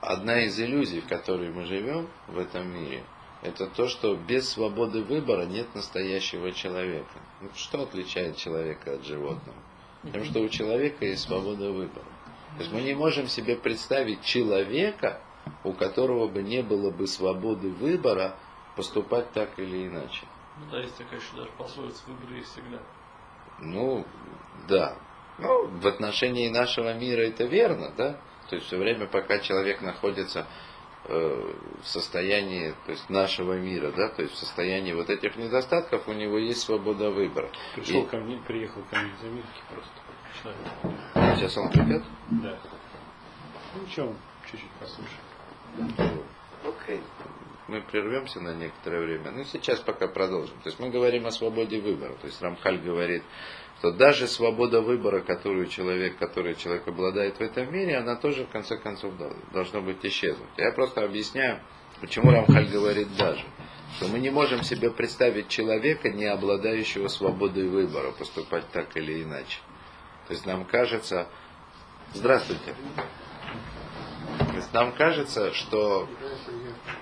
[0.00, 3.04] Одна из иллюзий, в которой мы живем в этом мире,
[3.42, 7.20] это то, что без свободы выбора нет настоящего человека.
[7.40, 9.58] Ну, что отличает человека от животного?
[10.12, 12.11] Тем, что у человека есть свобода выбора.
[12.56, 15.20] То есть мы не можем себе представить человека,
[15.64, 18.36] у которого бы не было бы свободы выбора
[18.76, 20.26] поступать так или иначе.
[20.58, 22.78] Ну да, есть такая еще даже пословица выбор есть всегда.
[23.60, 24.04] Ну,
[24.68, 24.96] да.
[25.38, 28.18] Ну, в отношении нашего мира это верно, да?
[28.48, 30.46] То есть все время, пока человек находится
[31.06, 36.06] э, в состоянии то есть нашего мира, да, то есть в состоянии вот этих недостатков,
[36.06, 37.50] у него есть свобода выбора.
[37.74, 38.06] Пришел И...
[38.06, 40.01] ко мне, приехал ко мне из Америки просто.
[41.14, 42.02] Сейчас он придет?
[42.30, 42.58] Да.
[43.74, 44.14] Ну что,
[44.50, 46.12] чуть-чуть послушаем.
[46.64, 47.00] Окей.
[47.68, 49.30] Мы прервемся на некоторое время.
[49.30, 50.58] Ну, сейчас пока продолжим.
[50.62, 52.14] То есть мы говорим о свободе выбора.
[52.20, 53.22] То есть Рамхаль говорит,
[53.78, 58.50] что даже свобода выбора, которую человек, который человек обладает в этом мире, она тоже в
[58.50, 59.14] конце концов
[59.52, 60.48] должна быть исчезнуть.
[60.56, 61.60] Я просто объясняю,
[62.00, 63.44] почему Рамхаль говорит даже.
[63.96, 69.60] Что мы не можем себе представить человека, не обладающего свободой выбора, поступать так или иначе.
[70.26, 71.28] То есть нам кажется,
[72.14, 72.74] здравствуйте,
[74.38, 76.08] то есть нам кажется, что,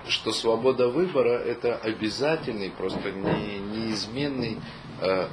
[0.07, 4.59] что свобода выбора это обязательный, просто не, неизменный
[5.01, 5.27] э,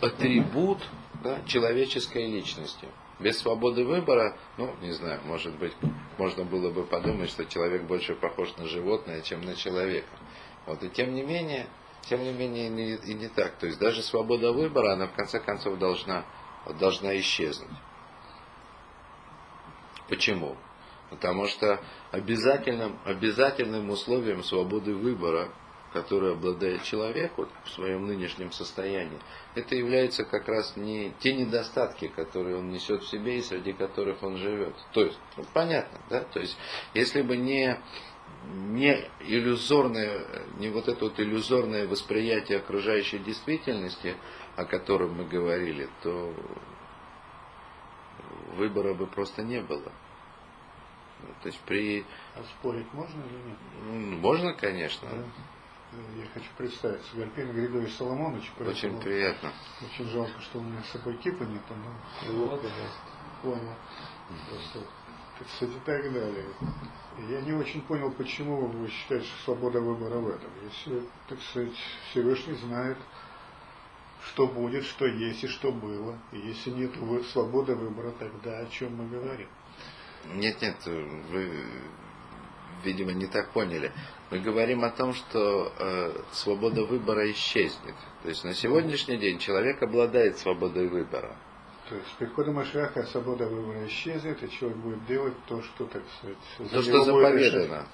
[0.00, 0.78] атрибут
[1.22, 2.88] да, человеческой личности.
[3.18, 5.72] Без свободы выбора, ну, не знаю, может быть,
[6.16, 10.08] можно было бы подумать, что человек больше похож на животное, чем на человека.
[10.66, 11.66] Вот, и тем не менее,
[12.08, 13.56] тем не менее и не, и не так.
[13.56, 16.24] То есть даже свобода выбора, она в конце концов должна
[16.78, 17.70] должна исчезнуть.
[20.08, 20.56] Почему?
[21.10, 21.80] Потому что
[22.12, 25.52] обязательным, обязательным условием свободы выбора,
[25.92, 29.18] которое обладает человек вот, в своем нынешнем состоянии,
[29.54, 34.22] это являются как раз не те недостатки, которые он несет в себе и среди которых
[34.22, 34.74] он живет.
[34.92, 36.20] То есть, ну, понятно, да?
[36.20, 36.56] То есть,
[36.94, 37.76] если бы не,
[38.44, 44.14] не иллюзорное, не вот это вот иллюзорное восприятие окружающей действительности,
[44.60, 46.34] о котором мы говорили, то
[48.56, 49.92] выбора бы просто не было.
[51.42, 52.04] То есть при...
[52.34, 54.20] А спорить можно или нет?
[54.20, 55.08] Можно, конечно.
[55.10, 55.24] Да.
[56.16, 58.52] Я хочу представить, Гарпин Григорий Соломонович.
[58.60, 59.50] Очень приятно.
[59.82, 62.62] Очень жалко, что у меня с собой кипа нет, но вот,
[63.42, 63.74] понял.
[64.48, 64.86] Просто,
[65.38, 66.46] так сказать, и так далее.
[67.28, 70.50] Я не очень понял, почему вы считаете, что свобода выбора в этом.
[70.62, 71.74] Если, так сказать,
[72.10, 72.98] Всевышний знает,
[74.26, 76.18] что будет, что есть и что было.
[76.32, 76.92] И если нет
[77.32, 79.48] свободы выбора, тогда о чем мы говорим?
[80.34, 81.64] Нет, нет, вы,
[82.84, 83.92] видимо, не так поняли.
[84.30, 87.94] Мы говорим о том, что э, свобода выбора исчезнет.
[88.22, 91.36] То есть на сегодняшний день человек обладает свободой выбора.
[91.88, 96.02] То есть с приходом Ашаха свобода выбора исчезнет, и человек будет делать то, что, так
[96.18, 97.88] сказать, то, что заповедано.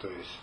[0.00, 0.40] То есть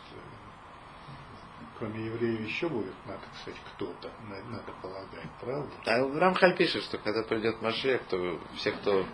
[1.84, 4.10] кроме евреев еще будет, надо сказать, кто-то,
[4.50, 5.72] надо полагать, правда?
[5.86, 9.06] А Рамхаль пишет, что когда придет Машех, то все, кто,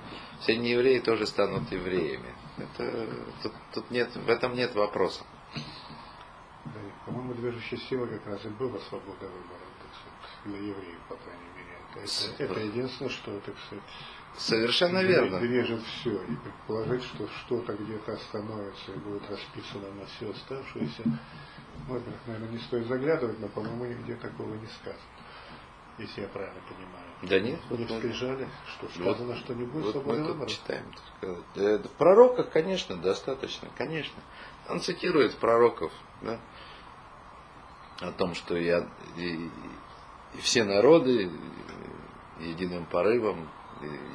[0.42, 2.34] все неевреи тоже станут евреями.
[2.58, 3.10] Это,
[3.42, 5.24] тут, тут нет, в этом нет вопроса.
[6.66, 11.16] Да, по-моему, движущей силой как раз и была свобода выбора, так сказать, для евреев, по
[11.16, 11.70] крайней мере.
[11.96, 13.84] Это, это единственное, что, так сказать,
[14.38, 15.40] Совершенно верно.
[15.40, 16.22] Движет все.
[16.24, 21.04] И предположить, что что-то где-то остановится и будет расписано на всю оставшуюся.
[21.88, 25.02] Во-первых, наверное, не стоит заглядывать, но, по-моему, нигде такого не сказано.
[25.98, 27.10] Если я правильно понимаю.
[27.24, 27.60] Да нет.
[27.70, 30.50] Не вот скрижали, что сказано, вот, что не будет вот свободы мы выбора.
[30.50, 30.86] читаем.
[31.22, 34.22] В пророках, конечно, достаточно, конечно.
[34.70, 36.40] Он цитирует пророков, да,
[38.00, 39.50] о том, что я и,
[40.36, 41.30] и все народы
[42.40, 43.50] единым порывом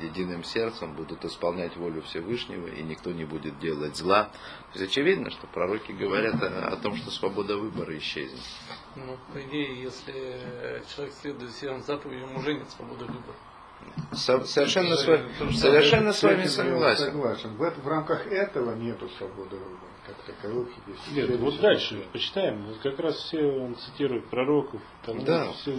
[0.02, 4.30] единым сердцем будут исполнять волю Всевышнего, и никто не будет делать зла.
[4.72, 8.40] То есть очевидно, что пророки говорят о, о том, что свобода выбора исчезнет.
[8.96, 13.36] Ну, по идее, если человек следует всем заповедям, уже нет свободы выбора.
[14.12, 17.04] Со, совершенно, с, вами, совершенно с вами согласен.
[17.04, 17.54] согласен.
[17.56, 19.83] В, в рамках этого нету свободы выбора
[20.26, 20.68] таковых.
[21.12, 22.66] Нет, вот дальше почитаем.
[22.66, 24.80] Вот как раз все он цитирует пророков.
[25.04, 25.52] Там да.
[25.52, 25.76] все,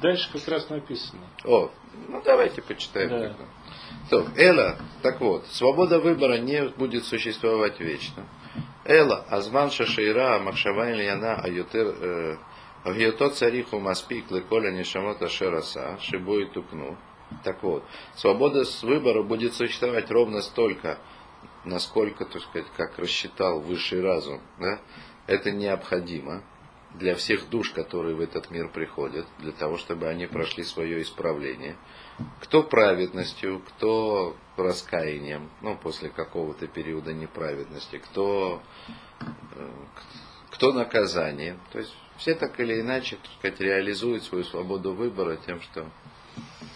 [0.00, 1.22] дальше как раз написано.
[1.44, 1.70] О,
[2.08, 3.10] ну давайте почитаем.
[3.10, 3.36] Да.
[4.10, 8.24] То, Эла, так вот, свобода выбора не будет существовать вечно.
[8.84, 12.38] Эла, азман шашейра, махшава ильяна, аютер,
[12.84, 16.96] агиото цариху маспик, леколя нишамота шераса, шибует тукну.
[17.42, 17.82] Так вот,
[18.14, 20.98] свобода выбора будет существовать ровно столько,
[21.66, 24.80] насколько, так сказать, как рассчитал высший разум, да,
[25.26, 26.42] это необходимо
[26.94, 31.76] для всех душ, которые в этот мир приходят, для того, чтобы они прошли свое исправление.
[32.40, 38.62] Кто праведностью, кто раскаянием, ну, после какого-то периода неправедности, кто,
[39.20, 39.70] э,
[40.50, 41.60] кто наказанием.
[41.72, 45.90] То есть все так или иначе, так сказать, реализуют свою свободу выбора тем, что,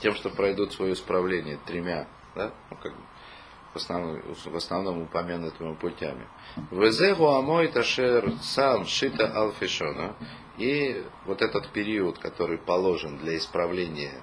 [0.03, 3.03] тем, что пройдут свое исправление тремя, да, ну, как бы,
[3.73, 6.27] в основном, в основном упомянутыми путями.
[6.71, 10.17] Везегу амой ташер сам шита алфишона.
[10.59, 14.23] И вот этот период, который положен для исправления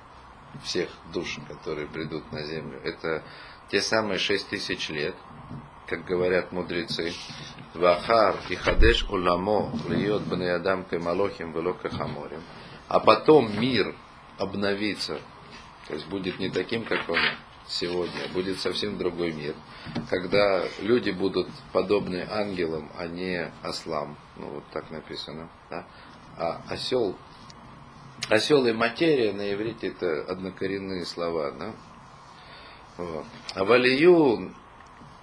[0.64, 3.24] всех душ, которые придут на землю, это
[3.70, 5.16] те самые шесть тысяч лет,
[5.88, 7.14] как говорят мудрецы,
[7.74, 12.42] Вахар и Хадеш Уламо льет Баниадам Кемалохим Велока Хаморим.
[12.88, 13.96] А потом мир
[14.38, 15.20] обновится,
[15.88, 17.20] то есть будет не таким, как он
[17.68, 19.56] сегодня, будет совсем другой мир,
[20.10, 24.18] когда люди будут подобны ангелам, а не ослам.
[24.38, 25.50] Ну, вот так написано.
[25.70, 25.86] Да?
[26.38, 27.16] А осел,
[28.30, 31.52] осел и материя на иврите это однокоренные слова.
[31.52, 31.74] Да?
[32.98, 33.26] Вот.
[33.54, 34.54] А валию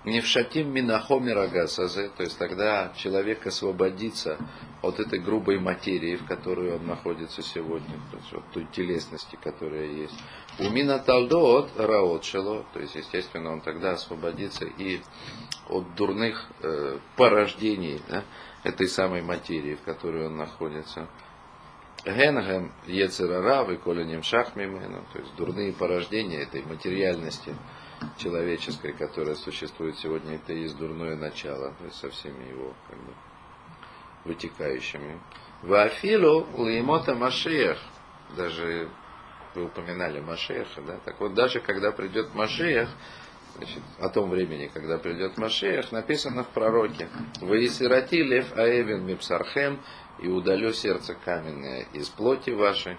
[0.05, 4.39] не в шатим минахомера гасазе, то есть тогда человек освободится
[4.83, 9.87] от этой грубой материи, в которой он находится сегодня, то есть от той телесности, которая
[9.87, 10.15] есть.
[10.59, 15.01] У мина талдот раот шело, то есть, естественно, он тогда освободится и
[15.69, 18.25] от дурных э, порождений да,
[18.63, 21.09] этой самой материи, в которой он находится.
[22.05, 27.55] Генгем ецерара, выколенем шахмимену, то есть дурные порождения этой материальности,
[28.17, 33.13] человеческой, которая существует сегодня, это и есть дурное начало, со всеми его как бы,
[34.25, 35.21] вытекающими.
[35.63, 37.79] Вафилу леймота Машех,
[38.37, 38.89] даже
[39.55, 42.89] вы упоминали Машеха, да, так вот даже когда придет Машех,
[43.57, 47.09] значит, о том времени, когда придет Машех, написано в пророке,
[47.41, 49.81] «Вы сироти лев мипсархем,
[50.21, 52.97] и удалю сердце каменное из плоти вашей,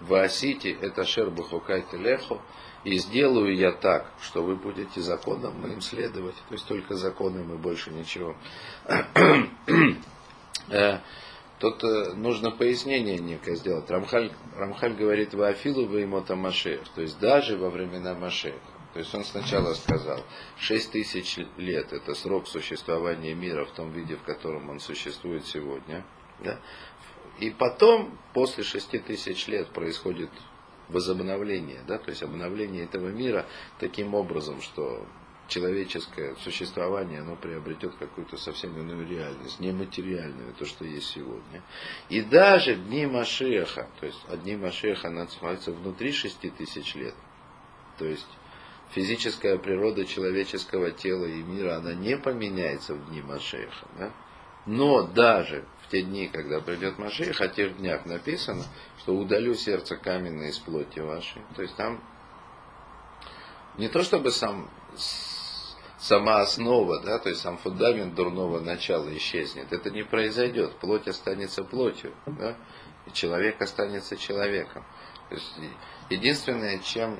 [0.00, 2.40] Ваасити это шер бахукайте лехо,
[2.84, 6.36] и сделаю я так, что вы будете законом моим следовать.
[6.48, 8.36] То есть только законом и больше ничего.
[10.70, 10.98] Э,
[11.60, 13.88] тут э, нужно пояснение некое сделать.
[13.90, 18.58] Рамхаль, Рамхаль говорит в Афилу в Имота Машех, то есть даже во времена Машеха.
[18.92, 20.22] То есть он сначала сказал,
[20.58, 26.04] 6 тысяч лет это срок существования мира в том виде, в котором он существует сегодня.
[26.40, 26.58] Да?
[27.38, 30.30] И потом, после 6 тысяч лет, происходит
[30.88, 33.46] возобновление, да, то есть обновление этого мира
[33.78, 35.06] таким образом, что
[35.48, 41.62] человеческое существование, оно приобретет какую-то совсем иную реальность, нематериальную, то, что есть сегодня.
[42.08, 47.14] И даже дни Машеха, то есть дни Машеха находятся внутри шести тысяч лет.
[47.98, 48.28] То есть
[48.90, 53.86] физическая природа человеческого тела и мира, она не поменяется в дни Машеха.
[53.98, 54.12] Да?
[54.66, 58.64] Но даже те дни, когда придет Машех, о тех днях написано,
[58.98, 61.42] что удалю сердце каменное из плоти вашей.
[61.56, 62.02] То есть там
[63.76, 64.68] не то чтобы сам,
[65.98, 69.72] сама основа, да, то есть сам фундамент дурного начала исчезнет.
[69.72, 70.74] Это не произойдет.
[70.76, 72.56] Плоть останется плотью, да,
[73.06, 74.84] и человек останется человеком.
[75.28, 75.54] То есть
[76.10, 77.18] единственное, чем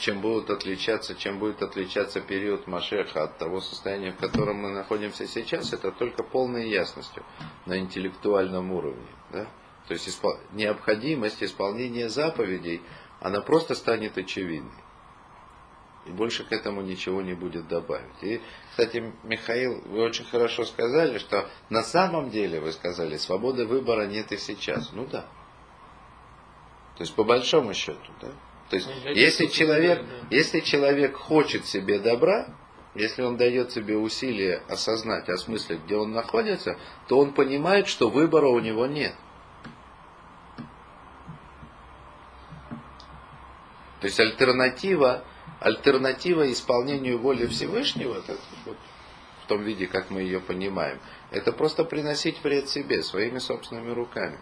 [0.00, 5.26] чем будут отличаться, чем будет отличаться период Машеха от того состояния, в котором мы находимся
[5.26, 7.22] сейчас, это только полной ясностью
[7.66, 9.08] на интеллектуальном уровне.
[9.30, 9.46] Да?
[9.86, 10.38] То есть испол...
[10.52, 12.82] необходимость исполнения заповедей
[13.20, 14.72] она просто станет очевидной.
[16.06, 18.22] И больше к этому ничего не будет добавить.
[18.22, 18.40] И,
[18.70, 24.32] кстати, Михаил, вы очень хорошо сказали, что на самом деле, вы сказали, свободы выбора нет
[24.32, 24.92] и сейчас.
[24.92, 25.26] Ну да.
[26.96, 28.32] То есть, по большому счету, да.
[28.70, 32.54] То есть, Ну, если человек, если человек хочет себе добра,
[32.94, 38.46] если он дает себе усилие осознать, осмыслить, где он находится, то он понимает, что выбора
[38.46, 39.14] у него нет.
[44.00, 45.24] То есть альтернатива,
[45.58, 51.00] альтернатива исполнению воли Всевышнего, в том виде, как мы ее понимаем,
[51.32, 54.38] это просто приносить вред себе своими собственными руками.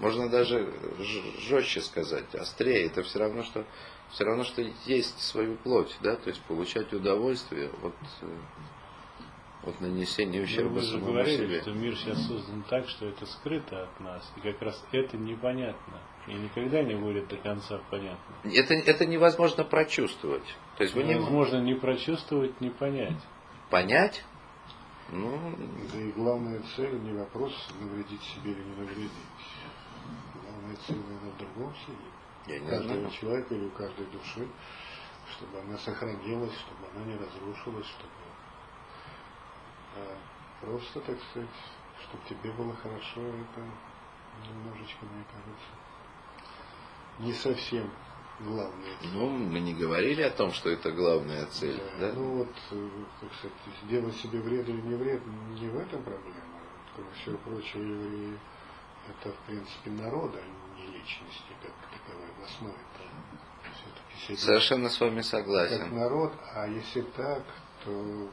[0.00, 0.72] Можно даже
[1.40, 2.86] жестче сказать, острее.
[2.86, 3.64] Это все равно, что
[4.10, 7.94] все равно, что есть свою плоть, да, то есть получать удовольствие от,
[9.68, 11.60] от нанесения ущерба Вы же самому говорили, себе.
[11.62, 14.32] что мир сейчас создан так, что это скрыто от нас.
[14.36, 16.00] И как раз это непонятно.
[16.26, 18.34] И никогда не будет до конца понятно.
[18.44, 20.44] Это, это невозможно прочувствовать.
[20.76, 23.16] То есть вы не Невозможно не прочувствовать, не понять.
[23.70, 24.22] понять,
[25.10, 25.38] ну,
[25.92, 29.10] Да и главная цель не вопрос навредить себе или не навредить.
[30.68, 31.98] Главная цель, наверное, в другом сидит.
[32.46, 33.10] я У не каждого знаю.
[33.10, 34.48] человека или у каждой души,
[35.32, 38.12] чтобы она сохранилась, чтобы она не разрушилась, чтобы
[39.96, 40.16] э,
[40.60, 41.48] просто, так сказать,
[42.02, 43.64] чтобы тебе было хорошо, это
[44.46, 45.72] немножечко, мне кажется,
[47.18, 47.90] не совсем
[48.40, 48.96] главное.
[49.14, 52.12] Ну, мы не говорили о том, что это главная цель, да?
[52.12, 52.88] Ну вот, э,
[53.20, 55.22] так сказать, сделать себе вред или не вред,
[55.58, 56.34] не в этом проблема.
[56.94, 58.38] Кроме всего прочего, евреи
[59.08, 60.57] это, в принципе, народ, а не
[60.98, 62.78] личности, как таковой в основе.
[64.36, 65.94] Совершенно с вами как согласен.
[65.94, 67.44] народ, а если так,
[67.84, 68.30] то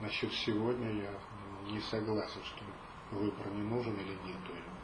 [0.00, 1.10] насчет сегодня я
[1.72, 2.64] не согласен, что
[3.12, 4.12] выбор не нужен или
[4.52, 4.74] его.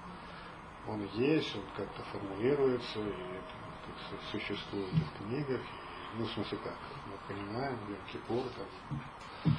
[0.89, 3.55] Он есть, он как-то формулируется, и это,
[3.87, 9.57] так сказать, существует и в книгах, и, ну, в смысле как, мы понимаем, Йом-Кипур, там,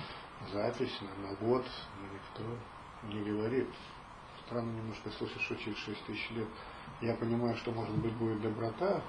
[0.52, 1.66] запись на, на год,
[2.00, 2.58] но никто
[3.04, 3.41] не говорит.
[4.52, 6.48] Странно немножко слышать, что через 6 тысяч лет
[7.00, 9.02] я понимаю, что, может быть, будет доброта,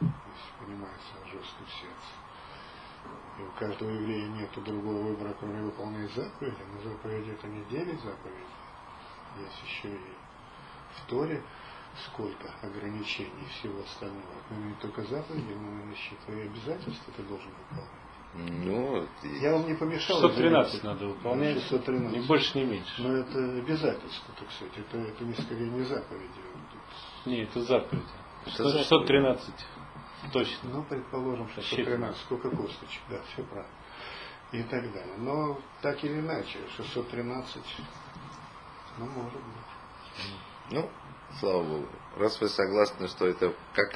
[0.00, 3.40] если понимается жесткое сердце.
[3.40, 6.62] И у каждого еврея нет другого выбора, кроме выполнять заповеди.
[6.72, 8.46] Но заповеди это не 9 заповедей.
[9.40, 10.14] Есть еще и
[10.94, 11.42] в Торе
[12.06, 14.42] сколько ограничений всего остального.
[14.50, 18.05] Но не только заповеди, но еще твои обязательства ты должен выполнять.
[18.36, 19.06] Ну,
[19.40, 20.20] Я вам не помешал.
[20.20, 20.86] 613 извините.
[20.86, 21.62] надо выполнять.
[21.62, 22.16] 613.
[22.16, 23.02] Ни больше, ни меньше.
[23.02, 24.74] Но это обязательство, так сказать.
[24.76, 26.40] Это, это не скорее не заповеди.
[27.24, 28.02] Не, это заповедь.
[28.44, 29.54] Это 600 613.
[30.32, 30.70] Точно.
[30.70, 32.12] Ну, предположим, что Считано.
[32.12, 33.72] 613, сколько косточек, да, все правильно.
[34.52, 35.16] И так далее.
[35.18, 37.62] Но так или иначе, 613,
[38.98, 40.70] ну, может быть.
[40.70, 40.90] ну,
[41.40, 41.88] слава Богу.
[42.16, 43.90] Раз вы согласны, что это как,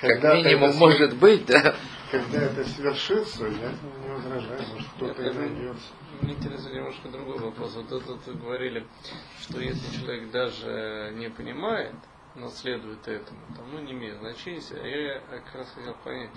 [0.00, 1.76] как минимум это может быть, да?
[2.10, 5.92] Когда это свершится, я не возражаю, может кто-то и Это- найдется.
[6.22, 7.74] Мне интересует немножко другой вопрос.
[7.74, 8.86] Вот тут вы говорили,
[9.42, 11.94] что если человек даже не понимает,
[12.34, 16.30] но следует этому, там, ну, не имеет значения, а я как раз хотел понять,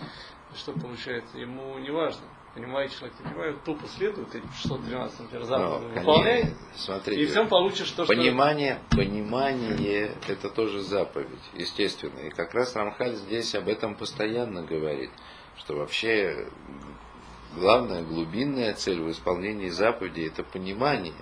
[0.57, 5.45] что получается, ему не важно, понимает человек, не понимает, тупо следует этим 612, например, Ну,
[5.45, 5.99] заповедям, конечно.
[5.99, 7.21] выполняет, Смотрите.
[7.21, 8.13] и всем получишь то, что...
[8.13, 12.19] Понимание, понимание это тоже заповедь, естественно.
[12.19, 15.11] И как раз Рамхаль здесь об этом постоянно говорит,
[15.57, 16.47] что вообще
[17.55, 21.13] главная глубинная цель в исполнении заповедей это понимание.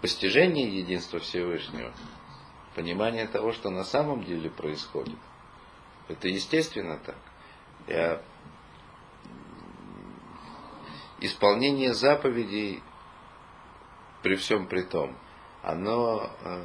[0.00, 1.92] Постижение единства Всевышнего,
[2.74, 5.18] понимание того, что на самом деле происходит.
[6.08, 7.16] Это естественно так.
[7.86, 8.20] Я...
[11.22, 12.82] Исполнение заповедей
[14.22, 15.16] при всем при том,
[15.62, 16.64] оно, э,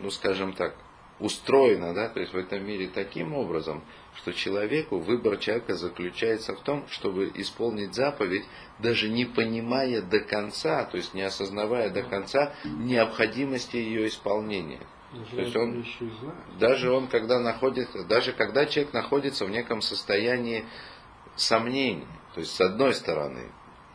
[0.00, 0.74] ну скажем так,
[1.20, 3.84] устроено, да, то есть в этом мире таким образом,
[4.16, 8.44] что человеку, выбор человека заключается в том, чтобы исполнить заповедь,
[8.80, 14.80] даже не понимая до конца, то есть не осознавая до конца необходимости ее исполнения.
[15.30, 15.84] То есть он-.
[16.58, 20.64] Даже он, когда находится, даже когда человек находится в неком состоянии
[21.36, 23.50] сомнений, то есть с одной стороны,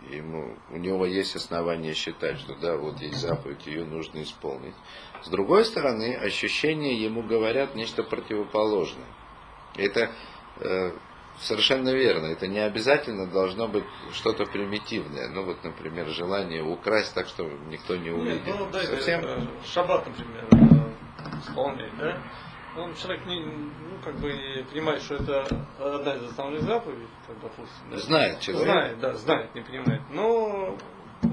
[0.09, 4.75] ему, у него есть основания считать, что да, вот есть заповедь, ее нужно исполнить.
[5.23, 9.07] С другой стороны, ощущения ему говорят нечто противоположное.
[9.75, 10.11] Это
[10.61, 10.91] э,
[11.41, 12.27] совершенно верно.
[12.27, 13.83] Это не обязательно должно быть
[14.13, 15.27] что-то примитивное.
[15.29, 18.41] Ну вот, например, желание украсть так, что никто не Нет, увидит.
[18.47, 22.17] ну, да, Совсем это, шаббат, например, э, исполняет, да?
[22.77, 24.31] Он человек не, ну, как бы
[24.71, 25.45] понимает, что это
[25.79, 27.89] одна из основных заповедей, как допустим.
[27.91, 27.97] Да?
[27.97, 28.63] знает человек.
[28.65, 30.01] Знает, да, знает, не понимает.
[30.11, 30.77] Но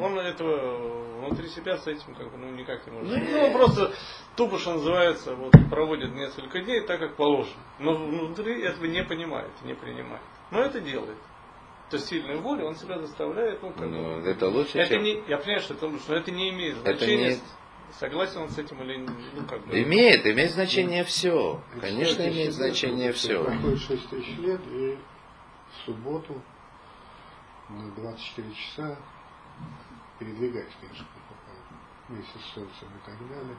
[0.00, 3.30] Он этого внутри себя с этим как бы ну никак не может.
[3.30, 3.92] Ну, он просто
[4.34, 7.54] тупо, что называется, вот проводит несколько дней так, как положено.
[7.78, 10.22] Но внутри этого не понимает, не принимает.
[10.50, 11.18] Но это делает.
[11.90, 13.62] То есть сильной воли он себя заставляет.
[13.62, 15.04] Ну, как Ну, бы, это лучше, это чем...
[15.04, 17.28] не, я понимаю, что это лучше, но это не имеет Это значения.
[17.34, 17.40] не-
[17.98, 19.06] Согласен он с этим или не?
[19.06, 19.82] Ну, как бы.
[19.82, 21.62] Имеет, имеет значение все.
[21.76, 23.42] И Конечно, имеет значение все.
[23.44, 24.98] Проходит 6 тысяч лет, и
[25.70, 26.42] в субботу
[27.68, 28.96] на 24 часа
[30.18, 31.06] передвигаясь, конечно,
[32.08, 33.56] вместе с солнцем и так далее,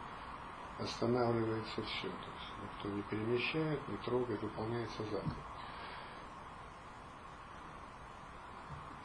[0.79, 2.07] останавливается все.
[2.07, 5.33] То есть никто не перемещает, не трогает, выполняется заповедь.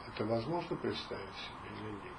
[0.09, 2.13] Это возможно представить себе или нет?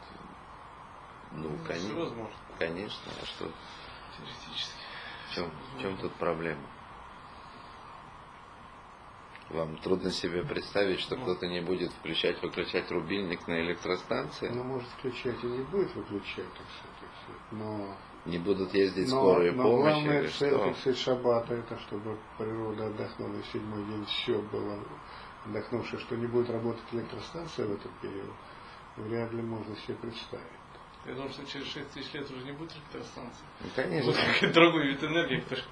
[1.32, 2.36] Ну, Все конечно, возможно.
[2.58, 3.12] Конечно.
[3.22, 3.52] А что?
[4.18, 4.74] Теоретически.
[5.30, 6.62] В чем, в чем тут проблема?
[9.50, 14.50] Вам трудно себе представить, что кто-то не будет включать, выключать рубильник на электростанции?
[14.50, 17.96] Оно может включать и не будет выключать, так сказать, но
[18.26, 20.66] Не будут ездить Но, скорые но помощи главная или цель, что?
[20.66, 24.80] так сказать, шаббата, это чтобы природа отдохнула, и седьмой день все было
[25.46, 28.34] отдохнувшее, что не будет работать электростанция в этот период,
[28.98, 30.48] вряд ли можно себе представить.
[31.06, 33.44] Я думаю, что через 6 тысяч лет уже не будет электростанции.
[33.60, 34.14] Ну, конечно.
[34.14, 35.64] Будет другой вид энергии, который...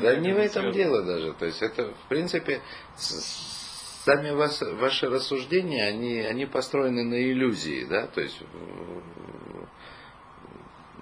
[0.00, 1.32] Да не в этом дело даже.
[1.32, 2.62] То есть это, в принципе,
[2.96, 8.40] сами вас, ваши рассуждения, они, они построены на иллюзии, да, то есть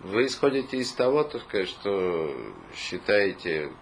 [0.02, 2.34] вы исходите из того, так сказать, что
[2.74, 3.72] считаете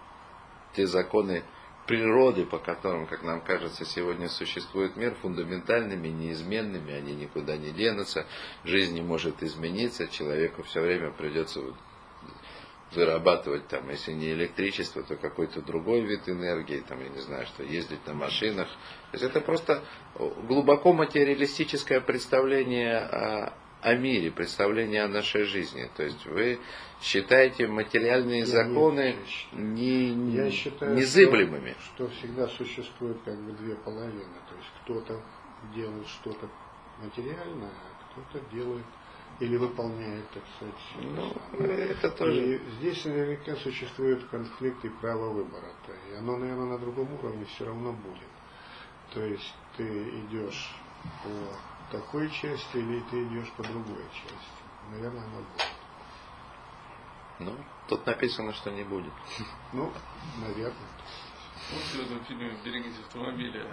[0.75, 1.43] те законы
[1.87, 8.25] природы, по которым, как нам кажется, сегодня существует мир, фундаментальными, неизменными, они никуда не денутся,
[8.63, 11.61] жизнь не может измениться, человеку все время придется
[12.93, 17.63] вырабатывать там, если не электричество, то какой-то другой вид энергии, там, я не знаю, что
[17.63, 18.67] ездить на машинах.
[19.11, 19.83] То есть это просто
[20.15, 23.53] глубоко материалистическое представление о,
[23.87, 25.89] о мире, представление о нашей жизни.
[25.95, 26.59] То есть вы
[27.01, 29.15] считаете материальные Я законы
[29.53, 31.75] не- не, Я считаю, незыблемыми.
[31.93, 34.37] Что, что всегда существует как бы две половины.
[34.49, 35.21] То есть кто-то
[35.73, 36.49] делает что-то
[37.01, 38.85] материальное, а кто-то делает
[39.39, 42.55] или выполняет, так сказать, Ну, это тоже...
[42.55, 45.71] И здесь наверняка существует конфликт и право выбора.
[45.85, 48.27] То И оно, наверное, на другом уровне все равно будет.
[49.13, 50.75] То есть ты идешь
[51.23, 51.29] по
[51.91, 54.63] такой части или ты идешь по другой части.
[54.91, 55.67] Наверное, оно будет.
[57.39, 57.55] Ну,
[57.87, 59.13] тут написано, что не будет.
[59.73, 59.91] Ну,
[60.39, 60.89] наверное.
[61.69, 63.67] Помните в этом фильме «Берегите автомобиля»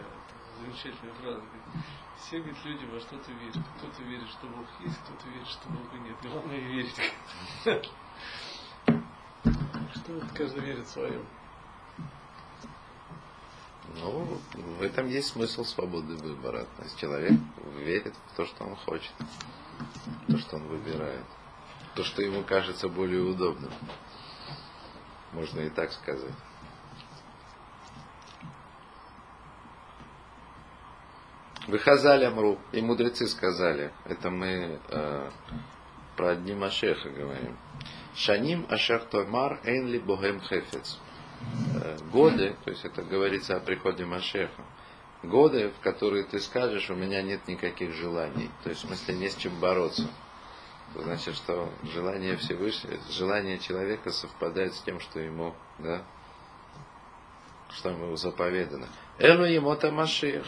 [0.61, 1.43] замечательная фраза.
[2.19, 3.59] Все говорит, люди во что-то верят.
[3.79, 6.17] Кто-то верит, что Бог есть, кто-то верит, что Бога нет.
[6.23, 7.01] Главное верить.
[9.95, 11.25] Что вот каждый верит в своем.
[14.01, 14.39] Ну,
[14.79, 16.67] в этом есть смысл свободы выбора.
[16.77, 17.33] То есть человек
[17.79, 19.13] верит в то, что он хочет,
[20.29, 21.25] то, что он выбирает,
[21.95, 23.71] то, что ему кажется более удобным.
[25.33, 26.35] Можно и так сказать.
[31.67, 35.31] Выхазали Амру, и мудрецы сказали, это мы э,
[36.15, 37.57] про дни Машеха говорим.
[38.15, 40.99] Шаним Ашер Томар Эйнли Богем Хефец.
[42.03, 44.63] Годы, то есть это говорится о приходе Машеха.
[45.23, 48.51] Годы, в которые ты скажешь, у меня нет никаких желаний.
[48.63, 50.09] То есть в смысле не с чем бороться.
[50.91, 56.03] Это значит, что желание Всевышнего, желание человека совпадает с тем, что ему, да,
[57.71, 58.89] что ему заповедано.
[59.19, 60.47] Элу емота Машех.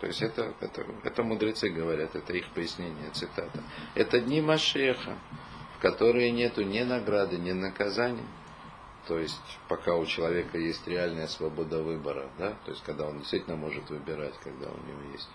[0.00, 3.62] То есть это, это, это мудрецы говорят, это их пояснение, цитата.
[3.94, 5.16] Это дни Машеха,
[5.76, 8.26] в которые нету ни награды, ни наказания.
[9.06, 13.56] То есть пока у человека есть реальная свобода выбора, да, то есть когда он действительно
[13.56, 15.28] может выбирать, когда у него есть,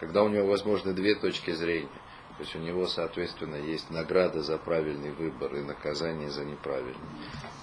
[0.00, 1.88] когда у него возможно две точки зрения.
[2.36, 6.96] То есть у него, соответственно, есть награда за правильный выбор и наказание за неправильный.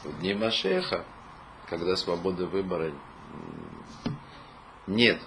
[0.03, 1.03] В дни Машеха,
[1.67, 2.93] когда свободы выбора
[4.87, 5.19] нет,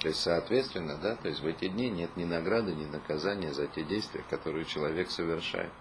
[0.00, 3.66] то есть, соответственно, да, то есть в эти дни нет ни награды, ни наказания за
[3.66, 5.72] те действия, которые человек совершает.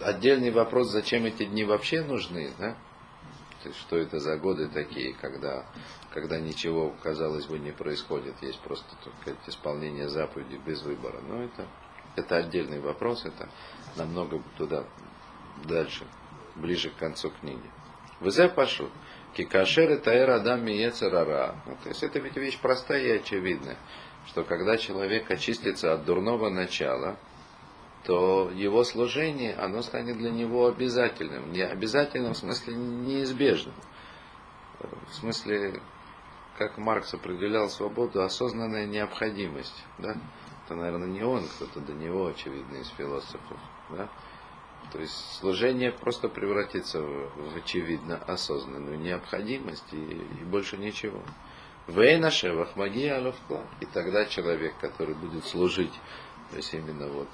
[0.00, 2.76] Отдельный вопрос, зачем эти дни вообще нужны, да?
[3.62, 5.66] То есть, что это за годы такие, когда,
[6.12, 11.20] когда ничего, казалось бы, не происходит, есть просто только исполнение заповедей без выбора.
[11.26, 11.66] Но это,
[12.14, 13.48] это отдельный вопрос, это
[13.96, 14.84] намного туда
[15.64, 16.06] дальше,
[16.54, 17.70] ближе к концу книги.
[18.20, 18.90] Взе пошел.
[19.34, 21.56] Кикашер таэр адам миецерара.
[21.66, 23.76] Ну, то есть это ведь вещь простая и очевидная,
[24.26, 27.16] что когда человек очистится от дурного начала,
[28.04, 31.52] то его служение, оно станет для него обязательным.
[31.52, 33.74] Не обязательным в смысле неизбежным.
[34.78, 35.80] В смысле,
[36.56, 39.84] как Маркс определял свободу, осознанная необходимость.
[39.98, 40.16] Да?
[40.68, 43.58] это, наверное, не он, кто-то до него, очевидно, из философов.
[43.88, 44.08] Да?
[44.92, 51.22] То есть служение просто превратится в, в очевидно осознанную необходимость и, и больше ничего.
[51.86, 53.64] Вейнаше вахмаги алавкла.
[53.80, 55.92] И тогда человек, который будет служить,
[56.50, 57.28] то есть именно вот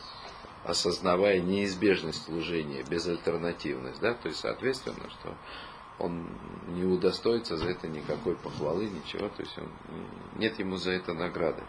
[0.65, 5.35] осознавая неизбежность служения, безальтернативность, да, то есть соответственно, что
[5.99, 6.27] он
[6.69, 9.69] не удостоится за это никакой похвалы, ничего, то есть он,
[10.37, 11.63] нет ему за это награды.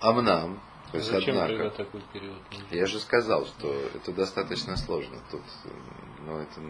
[0.00, 0.60] Амнам,
[0.92, 2.38] то есть, Зачем однако, такой период?
[2.70, 5.18] я же сказал, что это достаточно сложно.
[5.30, 5.42] Тут,
[6.24, 6.60] ну, это,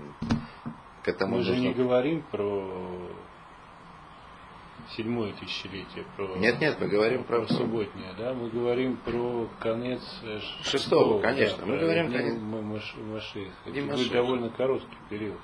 [1.04, 2.98] к этому Мы же нужно- не говорим про
[4.96, 8.32] седьмое тысячелетие, про, Нет, нет, мы говорим про- субботнее, да?
[8.34, 12.34] Мы говорим про конец э, ш- Шестого, конечно, мы про говорим дни конец.
[12.34, 13.50] М- Маш- Машиха.
[13.66, 14.14] Дни Это будет Машиха.
[14.14, 15.38] довольно короткий период.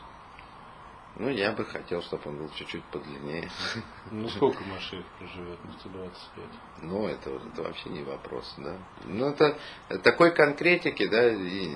[1.17, 3.49] Ну, я бы хотел, чтобы он был чуть-чуть подлиннее.
[4.11, 5.59] Ну сколько Маших проживет?
[5.65, 6.47] Ну 120 лет.
[6.83, 8.77] Ну, это, это вообще не вопрос, да.
[9.05, 9.57] Ну, это
[10.03, 11.71] такой конкретики, да, и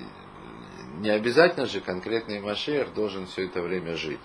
[0.97, 4.19] не обязательно же конкретный Машех должен все это время жить.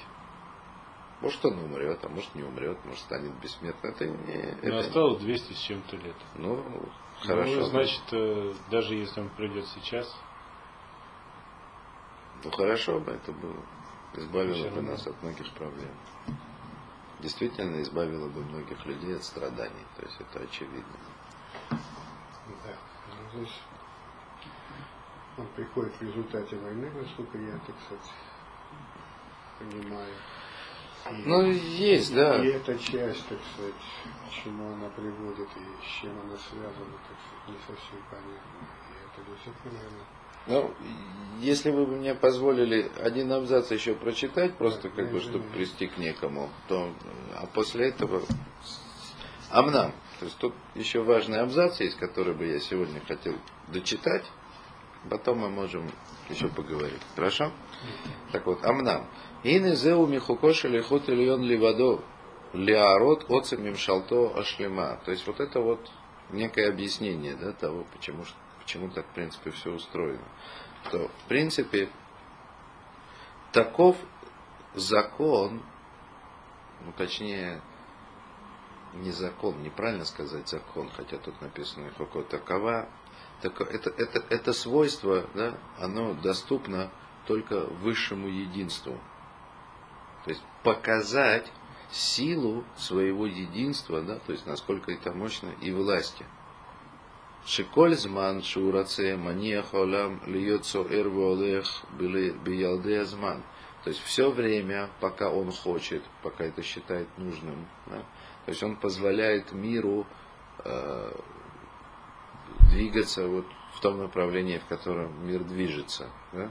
[1.24, 3.92] Может, он умрет, а может, не умрет, может, станет бессмертным.
[3.92, 4.58] Это не...
[4.62, 6.16] Но это- осталось 200 с чем-то лет.
[6.34, 6.62] Ну,
[7.22, 7.60] хорошо.
[7.60, 10.14] Ну, значит, э, даже если он придет сейчас,
[12.44, 13.56] Ну, хорошо бы это было.
[14.12, 15.94] Избавило бы нас от многих проблем.
[17.20, 19.86] Действительно, избавило бы многих людей от страданий.
[19.96, 20.98] То есть, это очевидно.
[21.70, 22.76] Да.
[23.08, 23.62] Ну, здесь
[25.38, 28.12] он приходит в результате войны, насколько я, так сказать,
[29.58, 30.14] понимаю.
[31.10, 32.42] И- Ну, есть, да.
[32.44, 37.18] И эта часть, так сказать, к чему она приводит и с чем она связана, так
[37.20, 38.58] сказать, не совсем понятно.
[38.90, 40.06] И это действительно, наверное,
[40.46, 40.74] Ну,
[41.40, 45.96] если вы бы мне позволили один абзац еще прочитать, просто как бы, чтобы прийти к
[45.98, 46.92] некому, то,
[47.34, 48.22] а после этого
[49.50, 49.92] Амнам.
[50.20, 53.34] То есть тут еще важный абзац есть, который бы я сегодня хотел
[53.68, 54.24] дочитать.
[55.10, 55.90] Потом мы можем
[56.28, 57.00] еще поговорить.
[57.14, 57.52] Хорошо?
[58.32, 59.06] Так вот, Амнам.
[59.42, 62.02] Ины зеу михукош лихут ильон ливадо
[62.54, 64.98] лиарот оцем мимшалто ашлема.
[65.04, 65.90] То есть вот это вот
[66.30, 68.24] некое объяснение да, того, почему,
[68.60, 70.24] почему так, в принципе, все устроено.
[70.90, 71.88] То, в принципе,
[73.52, 73.96] таков
[74.74, 75.62] закон,
[76.84, 77.60] ну, точнее,
[78.94, 82.88] не закон, неправильно сказать закон, хотя тут написано Хокко такова,
[83.50, 86.90] так это, это, это свойство, да, оно доступно
[87.26, 88.98] только высшему единству.
[90.24, 91.52] То есть показать
[91.92, 96.24] силу своего единства, да, то есть насколько это мощно, и власти.
[97.44, 101.66] Шиколь зман шураце маниях олам льет соэр волех
[101.98, 103.42] биялде зман.
[103.84, 107.98] То есть все время, пока он хочет, пока это считает нужным, да,
[108.46, 110.06] то есть он позволяет миру
[110.64, 111.12] э,
[112.70, 116.08] двигаться вот в том направлении, в котором мир движется.
[116.32, 116.50] Да?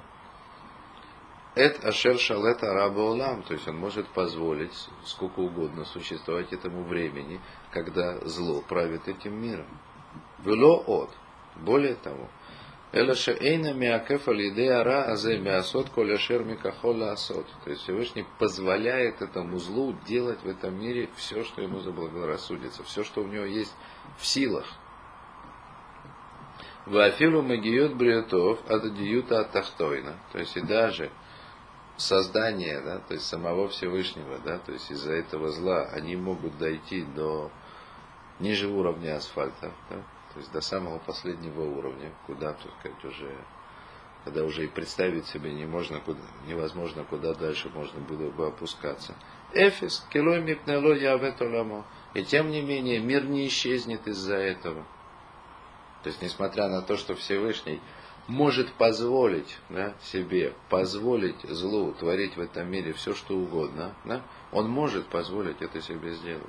[1.56, 4.74] Эт ашер шалет араба то есть он может позволить
[5.06, 7.40] сколько угодно существовать этому времени,
[7.72, 9.68] когда зло правит этим миром.
[10.40, 11.12] Вело от.
[11.56, 12.28] Более того,
[12.92, 17.48] Эла шеэйна миакеф алидея ра азе миасот коля шер микахола асот.
[17.64, 23.04] То есть Всевышний позволяет этому злу делать в этом мире все, что ему заблагорассудится, все,
[23.04, 23.74] что у него есть
[24.20, 24.66] в силах.
[26.86, 30.18] Вафилу магиот бриотов от диюта от тахтойна.
[30.34, 31.12] То есть и даже
[31.96, 37.04] создание, да, то есть самого Всевышнего, да, то есть из-за этого зла они могут дойти
[37.04, 37.52] до
[38.40, 39.98] ниже уровня асфальта, да,
[40.34, 43.32] то есть до самого последнего уровня, куда, так сказать, уже,
[44.26, 49.14] когда уже и представить себе не можно, куда, невозможно, куда дальше можно было бы опускаться.
[49.54, 51.86] Эфис, килой мипнело яветоламо.
[52.16, 54.84] И тем не менее, мир не исчезнет из-за этого.
[56.04, 57.80] То есть, несмотря на то, что Всевышний
[58.28, 64.70] может позволить да, себе, позволить злу творить в этом мире все, что угодно, да, он
[64.70, 66.44] может позволить это себе сделать.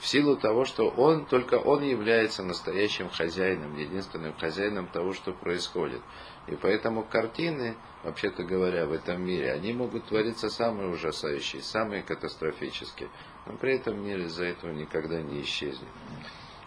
[0.00, 6.02] В силу того, что он, только он является настоящим хозяином, единственным хозяином того, что происходит.
[6.48, 13.08] И поэтому картины, вообще-то говоря, в этом мире, они могут твориться самые ужасающие, самые катастрофические.
[13.46, 15.88] Но при этом мир из-за этого никогда не исчезнет.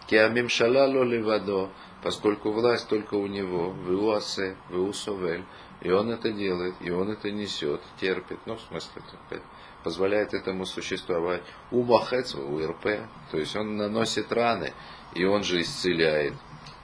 [0.08, 1.68] Киамим шалало левадо,
[2.02, 5.44] поскольку власть только у него, в Иуасе, в Иусовель,
[5.82, 9.44] и он это делает, и он это несет, терпит, ну, в смысле, сказать,
[9.84, 11.42] позволяет этому существовать.
[11.70, 12.86] У Махец, у РП,
[13.30, 14.72] то есть он наносит раны,
[15.14, 16.32] и он же исцеляет.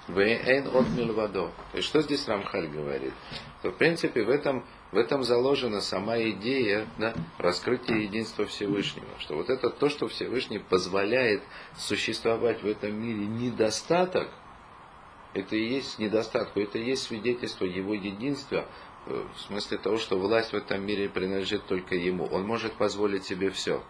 [0.07, 1.51] Вейн от мильвадо.
[1.73, 3.15] То есть что здесь Рамхаль говорит?
[3.63, 4.65] То в принципе в этом
[4.95, 9.09] В этом заложена сама идея да, раскрытия единства Всевышнего.
[9.19, 11.43] Что вот это то, что Всевышний позволяет
[11.77, 14.29] существовать в этом мире недостаток,
[15.33, 18.69] это и есть недостаток, это и есть свидетельство его единства,
[19.07, 22.27] э, в смысле того, что власть в этом мире принадлежит только ему.
[22.27, 23.83] Он может позволить себе все.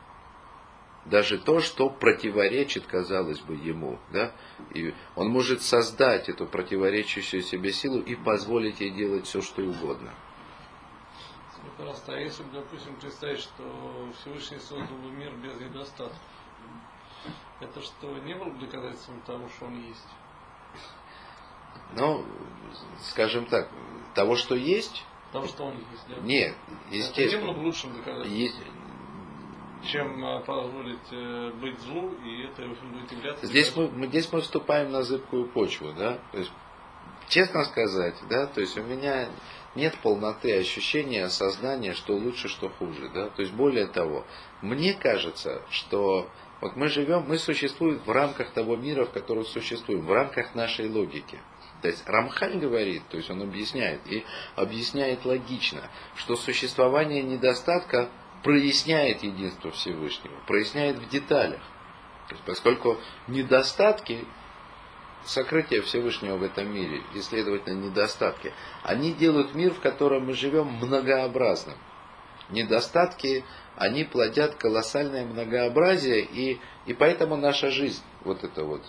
[1.04, 3.98] Даже то, что противоречит, казалось бы, ему.
[4.10, 4.32] Да?
[4.72, 10.10] И он может создать эту противоречащую себе силу и позволить ей делать все, что угодно.
[11.76, 16.18] Просто, а если, допустим, представить, что Всевышний создал мир без недостатков,
[17.60, 20.06] это что, не было бы доказательством того, что он есть?
[21.96, 22.24] Ну,
[23.00, 23.68] скажем так,
[24.14, 25.04] того, что есть...
[25.32, 26.16] Того, что он есть, да?
[26.22, 26.54] Нет,
[26.90, 27.26] естественно.
[27.26, 28.38] Это не было бы лучшим доказательством.
[28.38, 28.56] Есть,
[29.90, 33.46] чем а, позволить э, быть злу, и это будет являться...
[33.46, 36.52] Здесь мы, мы, здесь мы вступаем на зыбкую почву, да, то есть,
[37.28, 39.28] честно сказать, да, то есть у меня
[39.74, 44.24] нет полноты ощущения, осознания, что лучше, что хуже, да, то есть более того,
[44.62, 46.28] мне кажется, что
[46.60, 50.88] вот мы живем, мы существуем в рамках того мира, в котором существуем, в рамках нашей
[50.88, 51.38] логики.
[51.82, 54.24] То есть Рамхаль говорит, то есть он объясняет, и
[54.56, 55.82] объясняет логично,
[56.14, 58.08] что существование недостатка
[58.42, 61.60] проясняет единство Всевышнего, проясняет в деталях.
[62.28, 62.98] То есть, поскольку
[63.28, 64.24] недостатки,
[65.26, 68.52] сокрытие Всевышнего в этом мире, и, следовательно, недостатки,
[68.82, 71.76] они делают мир, в котором мы живем, многообразным.
[72.50, 73.44] Недостатки,
[73.76, 78.82] они плодят колоссальное многообразие, и, и поэтому наша жизнь, вот эта вот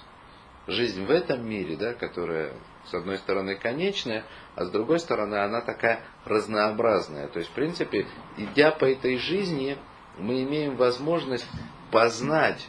[0.67, 2.53] жизнь в этом мире, да, которая
[2.86, 4.25] с одной стороны конечная,
[4.55, 7.27] а с другой стороны она такая разнообразная.
[7.27, 8.07] То есть, в принципе,
[8.38, 9.77] идя по этой жизни,
[10.17, 11.47] мы имеем возможность
[11.91, 12.67] познать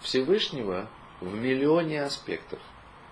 [0.00, 0.88] Всевышнего
[1.24, 2.60] в миллионе аспектов.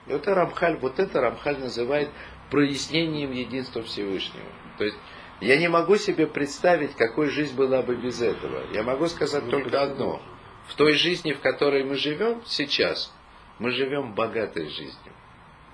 [0.07, 2.11] И вот это Рамхаль, вот это Рамхаль называет
[2.51, 4.47] прояснением единства Всевышнего.
[4.79, 4.97] То есть
[5.41, 8.63] я не могу себе представить, какой жизнь была бы без этого.
[8.73, 10.21] Я могу сказать только одно.
[10.69, 13.13] В той жизни, в которой мы живем сейчас,
[13.59, 15.13] мы живем богатой жизнью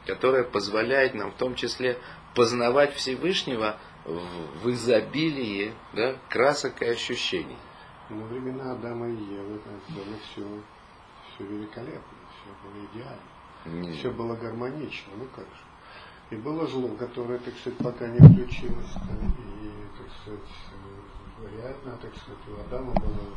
[0.09, 1.99] которая позволяет нам в том числе
[2.34, 4.20] познавать Всевышнего в,
[4.62, 7.59] в изобилии да, красок и ощущений.
[8.09, 10.62] На времена Адама и Евы это было все,
[11.28, 12.18] все великолепно,
[12.62, 13.96] было идеально, Нет.
[13.96, 15.62] все было гармонично, ну как же.
[16.30, 18.96] И было зло, которое, так сказать, пока не включилось.
[18.96, 20.40] И, так сказать,
[21.57, 23.34] реально, так сказать, у Адама было,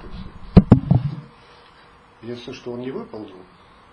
[0.00, 1.12] так сказать,
[2.22, 3.36] единственное, что он не выполнил,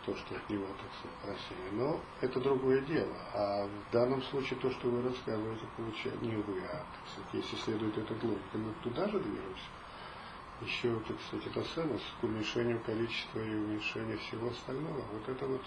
[0.06, 1.70] то, что от него, так сказать, просили.
[1.74, 3.16] Но это другое дело.
[3.34, 7.56] А в данном случае то, что вы рассказываете, получается не вы, а, так сказать, если
[7.58, 9.66] следует этой логике, мы туда же движемся.
[10.62, 15.02] Еще, так сказать, это самое, к уменьшению количества и уменьшению всего остального.
[15.14, 15.62] Вот это вот.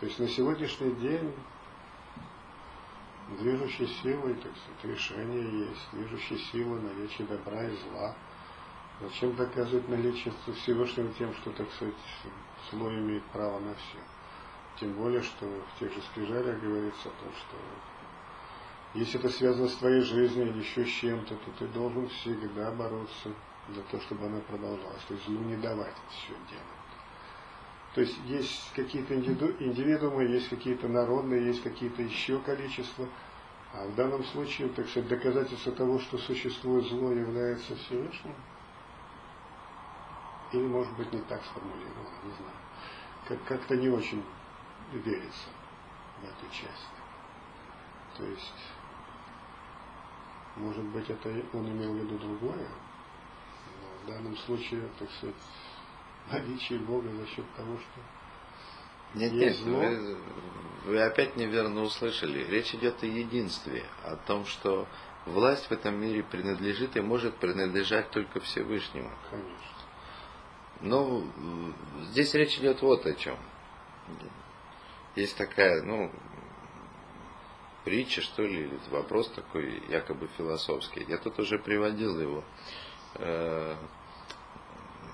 [0.00, 1.32] То есть на сегодняшний день
[3.38, 8.14] движущей силой, так сказать, решение есть, движущей силой наличие добра и зла–
[9.00, 10.32] Зачем доказывать наличие
[10.62, 11.94] Всевышнего тем, что, так сказать,
[12.70, 13.98] зло имеет право на все?
[14.78, 17.56] Тем более, что в тех же скрижалях говорится о том, что
[18.94, 23.30] если это связано с твоей жизнью или еще с чем-то, то ты должен всегда бороться
[23.68, 25.02] за то, чтобы она продолжалась.
[25.08, 26.74] То есть злу не давать это все делать.
[27.94, 33.08] То есть есть какие-то индивидуумы, есть какие-то народные, есть какие-то еще количества.
[33.72, 38.34] А в данном случае, так сказать, доказательство того, что существует зло, является Всевышним.
[40.52, 42.56] Или, может быть, не так сформулировано, не знаю.
[43.26, 44.22] Как- как-то не очень
[44.92, 45.48] верится
[46.20, 46.94] в эту часть.
[48.16, 48.54] То есть,
[50.56, 52.68] может быть, это он имел в виду другое,
[53.80, 55.36] но в данном случае, так сказать,
[56.30, 58.00] наличие Бога за счет того, что
[59.14, 60.16] нет, нет, вы,
[60.86, 62.44] вы опять неверно услышали.
[62.44, 64.88] Речь идет о единстве, о том, что
[65.24, 69.10] власть в этом мире принадлежит и может принадлежать только Всевышнему.
[69.30, 69.74] Конечно.
[70.80, 71.24] Ну,
[72.10, 73.38] здесь речь идет вот о чем.
[75.14, 76.10] Есть такая, ну,
[77.84, 81.04] притча, что ли, или вопрос такой якобы философский.
[81.08, 82.44] Я тут уже приводил его.
[83.16, 83.76] Э,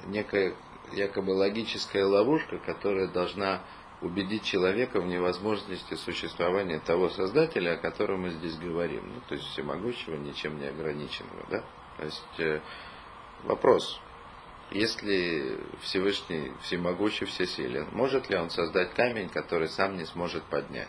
[0.07, 0.55] некая
[0.93, 3.62] якобы логическая ловушка, которая должна
[4.01, 9.03] убедить человека в невозможности существования того Создателя, о котором мы здесь говорим.
[9.14, 11.47] Ну, то есть всемогущего, ничем не ограниченного.
[11.51, 11.64] Да?
[11.99, 12.61] То есть э,
[13.45, 14.01] вопрос,
[14.71, 20.89] если Всевышний всемогущий, всесилен, может ли он создать камень, который сам не сможет поднять?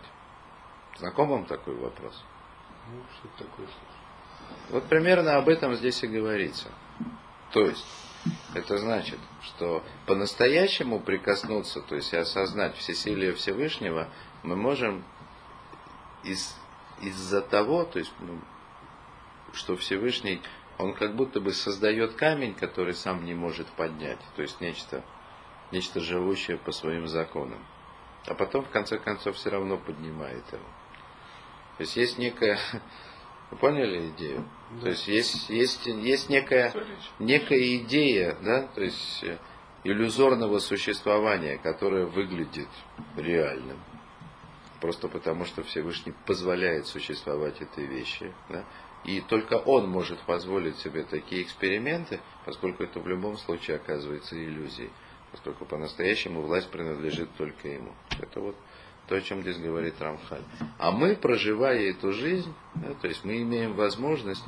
[1.01, 2.23] Знаком вам такой вопрос?
[2.87, 3.67] Ну, что такое
[4.69, 6.67] Вот примерно об этом здесь и говорится.
[7.51, 7.83] То есть,
[8.53, 14.09] это значит, что по-настоящему прикоснуться, то есть осознать всесилие Всевышнего,
[14.43, 15.03] мы можем
[16.23, 16.55] из,
[17.01, 18.39] из-за того, то есть, ну,
[19.53, 20.39] что Всевышний,
[20.77, 25.03] он как будто бы создает камень, который сам не может поднять, то есть нечто,
[25.71, 27.65] нечто живущее по своим законам.
[28.27, 30.61] А потом, в конце концов, все равно поднимает его.
[31.77, 32.59] То есть есть некая,
[33.51, 34.45] вы поняли идею?
[34.71, 34.81] Да.
[34.81, 36.73] То есть есть, есть, есть некая,
[37.19, 39.37] некая идея, да, то есть э,
[39.83, 42.69] иллюзорного существования, которое выглядит
[43.17, 43.79] реальным.
[44.79, 48.33] Просто потому, что Всевышний позволяет существовать этой вещи.
[48.49, 48.65] Да?
[49.03, 54.89] И только он может позволить себе такие эксперименты, поскольку это в любом случае оказывается иллюзией.
[55.31, 57.93] Поскольку по-настоящему власть принадлежит только ему.
[58.19, 58.55] Это вот
[59.07, 60.43] то, о чем здесь говорит Рамхаль.
[60.77, 64.43] А мы, проживая эту жизнь, да, то есть мы имеем возможность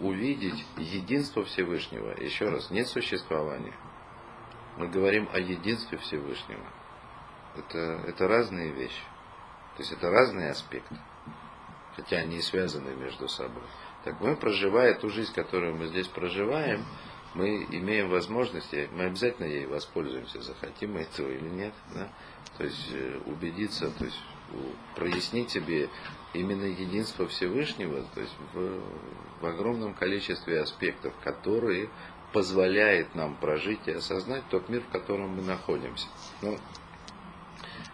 [0.00, 2.20] увидеть единство Всевышнего.
[2.20, 3.74] Еще раз, нет существования.
[4.76, 6.64] Мы говорим о единстве Всевышнего.
[7.56, 9.02] Это, это разные вещи.
[9.76, 10.96] То есть это разные аспекты.
[11.96, 13.64] Хотя они и связаны между собой.
[14.04, 16.84] Так мы, проживая ту жизнь, которую мы здесь проживаем,
[17.34, 21.74] мы имеем возможность, мы обязательно ей воспользуемся, захотим мы этого или нет.
[21.94, 22.08] Да?
[22.58, 24.18] То есть э, убедиться, то есть
[24.94, 25.88] прояснить себе
[26.34, 28.80] именно единство Всевышнего, то есть в,
[29.40, 31.88] в огромном количестве аспектов, которые
[32.32, 36.06] позволяет нам прожить и осознать тот мир, в котором мы находимся.
[36.40, 36.58] Ну,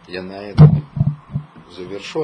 [0.07, 0.85] я на этом
[1.71, 2.17] завершу.